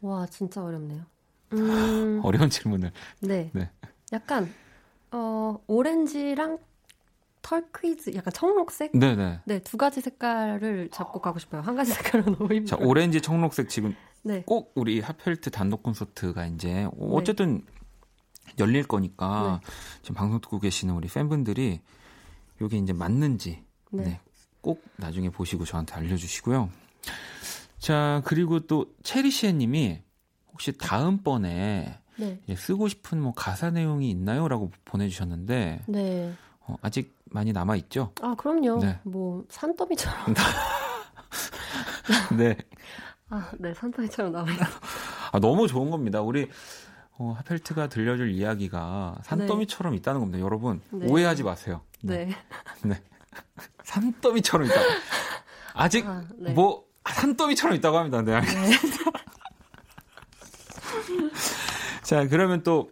[0.00, 1.02] 와 진짜 어렵네요.
[1.54, 2.20] 음...
[2.22, 2.92] 어려운 질문을.
[3.20, 3.50] 네.
[3.54, 3.70] 네.
[4.12, 4.52] 약간
[5.10, 6.58] 어 오렌지랑
[7.46, 8.90] 털퀴즈 약간 청록색?
[8.98, 9.40] 네네.
[9.44, 11.62] 네, 두 가지 색깔을 잡고 가고 싶어요.
[11.62, 12.66] 한 가지 색깔은 너무 힘들어요.
[12.66, 14.42] 자, 오렌지, 청록색 지금 네.
[14.44, 16.88] 꼭 우리 하펠트 단독 콘서트가 이제 네.
[16.98, 18.54] 어쨌든 네.
[18.58, 19.70] 열릴 거니까 네.
[20.02, 21.80] 지금 방송 듣고 계시는 우리 팬분들이
[22.60, 24.02] 이게 이제 맞는지 네.
[24.02, 24.20] 네.
[24.60, 26.68] 꼭 나중에 보시고 저한테 알려주시고요.
[27.78, 30.02] 자, 그리고 또 체리시에 님이
[30.50, 32.40] 혹시 다음번에 네.
[32.56, 34.48] 쓰고 싶은 뭐 가사 내용이 있나요?
[34.48, 36.34] 라고 보내주셨는데 네.
[36.60, 38.12] 어, 아직 많이 남아 있죠?
[38.22, 38.78] 아 그럼요.
[38.80, 38.98] 네.
[39.04, 40.34] 뭐 산더미처럼.
[42.38, 42.56] 네.
[43.28, 44.64] 아, 네 산더미처럼 남아 있어.
[45.32, 46.22] 아 너무 좋은 겁니다.
[46.22, 46.48] 우리
[47.18, 49.96] 어, 하펠트가 들려줄 이야기가 산더미처럼 네.
[49.98, 50.40] 있다는 겁니다.
[50.40, 51.06] 여러분 네.
[51.08, 51.82] 오해하지 마세요.
[52.02, 52.26] 네.
[52.26, 52.36] 네.
[52.84, 53.02] 네.
[53.84, 54.80] 산더미처럼 있다.
[55.74, 56.52] 아직 아, 네.
[56.52, 58.22] 뭐 산더미처럼 있다고 합니다.
[58.22, 58.40] 네.
[58.40, 58.46] 네.
[62.02, 62.90] 자 그러면 또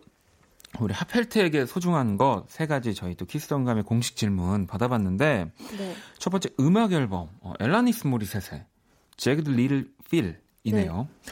[0.81, 5.95] 우리 하펠트에게 소중한 것 세 가지 저희 또 키스덤감의 공식 질문 받아봤는데 네.
[6.19, 8.65] 첫 번째 음악 앨범 어, 엘라니스 모리셋의
[9.17, 11.09] 제그드 리를 필이네요.
[11.25, 11.29] 네.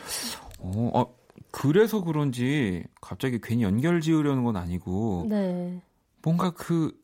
[0.58, 1.14] 어, 어,
[1.50, 5.80] 그래서 그런지 갑자기 괜히 연결 지으려는 건 아니고 네.
[6.22, 6.96] 뭔가 그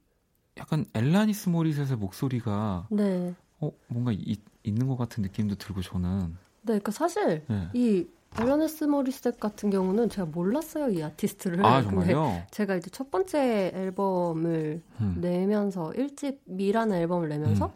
[0.59, 3.35] 약간 엘라니스 모리셋의 목소리가 네.
[3.61, 6.29] 어 뭔가 이, 있는 것 같은 느낌도 들고 저는
[6.63, 7.69] 네, 그러니까 사실 네.
[7.75, 8.07] 이
[8.41, 11.65] 에러네스 모리셋 같은 경우는 제가 몰랐어요 이 아티스트를.
[11.65, 12.43] 아 정말요?
[12.51, 15.17] 제가 이제 첫 번째 앨범을 음.
[15.21, 17.71] 내면서 일집 미라는 앨범을 내면서 음.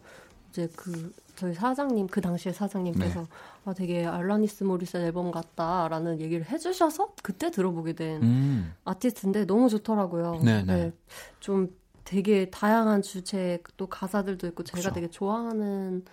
[0.51, 3.27] 이제 그 저희 사장님 그 당시에 사장님께서 네.
[3.65, 8.75] 아 되게 알라니스 모리셋 앨범 같다라는 얘기를 해주셔서 그때 들어보게 된 음.
[8.85, 10.41] 아티스트인데 너무 좋더라고요.
[10.45, 10.75] 네, 네.
[10.75, 10.93] 네,
[11.41, 14.93] 좀 되게 다양한 주제 또 가사들도 있고 제가 그쵸.
[14.93, 16.05] 되게 좋아하는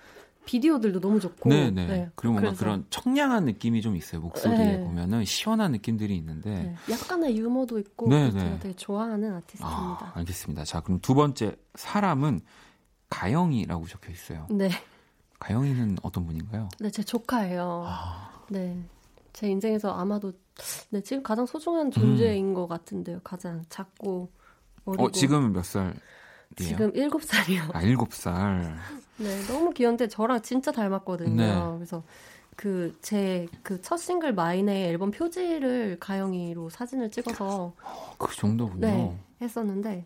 [0.49, 1.47] 비디오들도 너무 좋고.
[1.47, 1.69] 네네.
[1.69, 1.87] 네.
[1.87, 2.09] 네.
[2.15, 2.65] 그리고 뭔가 그래서.
[2.65, 4.19] 그런 청량한 느낌이 좀 있어요.
[4.21, 4.83] 목소리에 네.
[4.83, 6.49] 보면은 시원한 느낌들이 있는데.
[6.49, 6.75] 네.
[6.89, 8.09] 약간의 유머도 있고.
[8.09, 8.31] 네네.
[8.31, 10.05] 제가 되게 좋아하는 아티스트입니다.
[10.07, 10.63] 아, 알겠습니다.
[10.63, 12.41] 자, 그럼 두 번째 사람은
[13.11, 14.47] 가영이라고 적혀 있어요.
[14.49, 14.71] 네.
[15.37, 16.67] 가영이는 어떤 분인가요?
[16.79, 17.83] 네, 제 조카예요.
[17.85, 18.31] 아.
[18.49, 18.75] 네.
[19.33, 20.33] 제 인생에서 아마도
[20.89, 22.53] 네, 지금 가장 소중한 존재인 음.
[22.55, 23.19] 것 같은데요.
[23.23, 24.31] 가장 작고
[24.85, 25.03] 어리고.
[25.03, 25.93] 어, 지금 몇 살?
[26.63, 27.75] 지금 7살이요.
[27.75, 28.75] 아, 7살.
[29.17, 31.35] 네, 너무 귀여운데 저랑 진짜 닮았거든요.
[31.35, 31.75] 네.
[31.77, 32.03] 그래서
[32.55, 37.73] 그 제 그 첫 싱글 마이네 앨범 표지를 가영이로 사진을 찍어서
[38.17, 38.79] 그 정도군요.
[38.87, 40.05] 네, 했었는데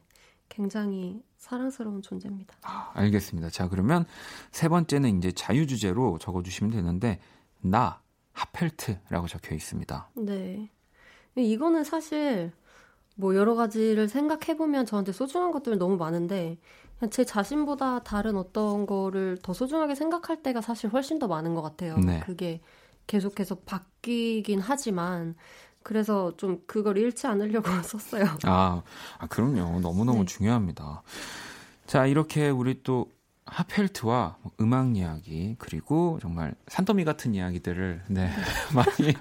[0.49, 2.55] 굉장히 사랑스러운 존재입니다.
[2.61, 3.49] 아, 알겠습니다.
[3.49, 4.05] 자, 그러면
[4.51, 7.19] 세 번째는 이제 자유 주제로 적어 주시면 되는데
[7.61, 8.01] 나
[8.33, 10.09] 하펠트라고 적혀 있습니다.
[10.15, 10.69] 네.
[11.35, 12.51] 이거는 사실
[13.15, 16.57] 뭐 여러 가지를 생각해 보면 저한테 소중한 것들 너무 많은데
[16.99, 21.61] 그냥 제 자신보다 다른 어떤 거를 더 소중하게 생각할 때가 사실 훨씬 더 많은 것
[21.61, 21.97] 같아요.
[21.97, 22.21] 네.
[22.25, 22.61] 그게
[23.07, 25.35] 계속해서 바뀌긴 하지만
[25.83, 28.25] 그래서 좀 그걸 잃지 않으려고 썼어요.
[28.43, 28.81] 아,
[29.19, 29.79] 아 그럼요.
[29.81, 30.25] 너무너무 네.
[30.25, 31.03] 중요합니다.
[31.85, 33.11] 자, 이렇게 우리 또
[33.45, 38.29] 하펠트와 뭐 음악 이야기 그리고 정말 산더미 같은 이야기들을 네,
[38.73, 39.13] 많이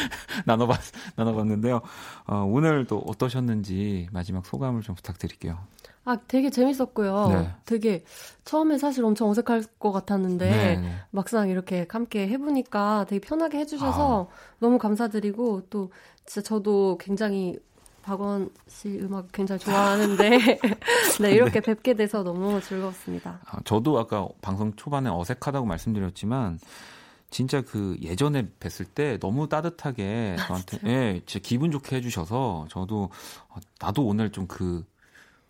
[0.46, 0.80] 나눠봤
[1.16, 1.80] 나눠봤는데요.
[2.26, 5.58] 어, 오늘 또 어떠셨는지 마지막 소감을 좀 부탁드릴게요.
[6.04, 7.28] 아, 되게 재밌었고요.
[7.28, 7.50] 네.
[7.66, 8.04] 되게
[8.44, 10.94] 처음에 사실 엄청 어색할 것 같았는데 네, 네.
[11.10, 14.34] 막상 이렇게 함께 해보니까 되게 편하게 해주셔서 아.
[14.58, 15.92] 너무 감사드리고 또
[16.24, 17.58] 진짜 저도 굉장히
[18.02, 20.30] 박원 씨 음악 굉장히 좋아하는데
[21.20, 21.60] 네 이렇게 네.
[21.60, 23.40] 뵙게 돼서 너무 즐거웠습니다.
[23.44, 26.58] 아, 저도 아까 방송 초반에 어색하다고 말씀드렸지만
[27.30, 33.10] 진짜 그 예전에 뵀을 때 너무 따뜻하게 아, 저한테 예, 진짜 기분 좋게 해주셔서 저도
[33.48, 34.84] 어, 나도 오늘 좀 그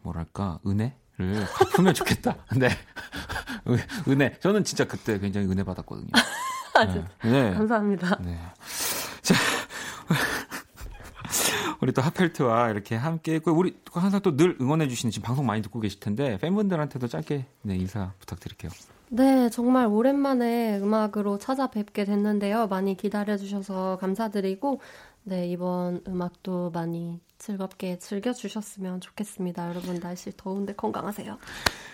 [0.03, 2.37] 뭐랄까 은혜를 갚으면 좋겠다.
[2.57, 2.69] 네
[4.09, 6.11] 은혜 저는 진짜 그때 굉장히 은혜 받았거든요.
[6.75, 7.05] 아, 네.
[7.23, 7.55] 네.
[7.55, 8.19] 감사합니다.
[8.23, 8.39] 네.
[11.81, 11.85] 자.
[11.87, 15.63] 우리 또 하펠트와 이렇게 함께 했고 우리 항상 또 늘 응원해 주시는 지금 방송 많이
[15.63, 18.71] 듣고 계실 텐데 팬분들한테도 짧게 네, 인사 부탁드릴게요.
[19.09, 22.69] 네, 정말 오랜만에 음악으로 찾아뵙게 됐는데요.
[22.69, 24.81] 많이 기다려 주셔서 감사드리고,
[25.25, 29.69] 네, 이번 음악도 많이 즐겁게 즐겨 주셨으면 좋겠습니다.
[29.69, 31.39] 여러분, 날씨 더운데 건강하세요.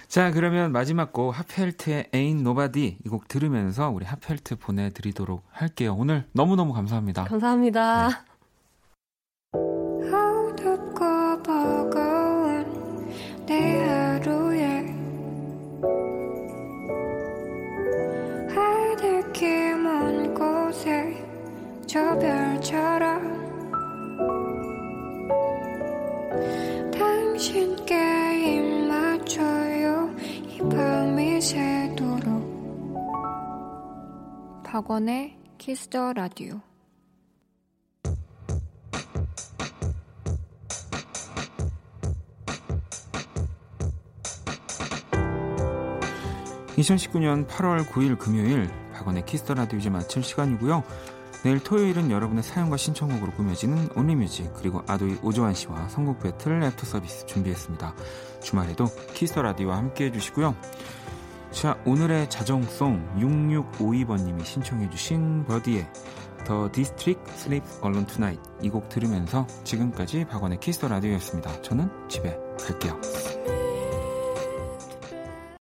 [0.09, 5.97] 자, 그러면 마지막 곡, 하펠트의 Ain't Nobody 이 곡 들으면서 우리 하펠트 보내 드리도록 할게요.
[5.99, 7.25] 오늘 너무너무 감사합니다.
[7.25, 8.09] 감사합니다.
[8.09, 8.15] 네.
[21.97, 23.25] 저 별처럼
[26.93, 27.95] 당신께
[28.45, 30.15] 입 맞춰요.
[30.47, 32.93] 이 밤이 새도록.
[34.63, 36.61] 박원의 Kiss the Radio
[46.77, 50.85] 2019년 8월 9일 금요일 박원의 Kiss the Radio 이제 마칠 시간이고요.
[51.47, 56.87] 내일 토요일은 여러분의 사연과 신청곡으로 꾸며지는 Only Music 그리고 아도이 오주환 씨와 선곡 배틀 애프터
[56.87, 57.95] 서비스 준비했습니다.
[58.43, 60.57] 주말에도 Kiss the Radio와 함께 해주시고요.
[61.53, 65.89] 자 오늘의 자정송 6652번님이 신청해주신 버디의
[66.47, 71.63] The District Sleeps Alone Tonight 이곡 들으면서 지금까지 박원의 Kiss the Radio였습니다.
[71.63, 73.66] 저는 집에 갈게요.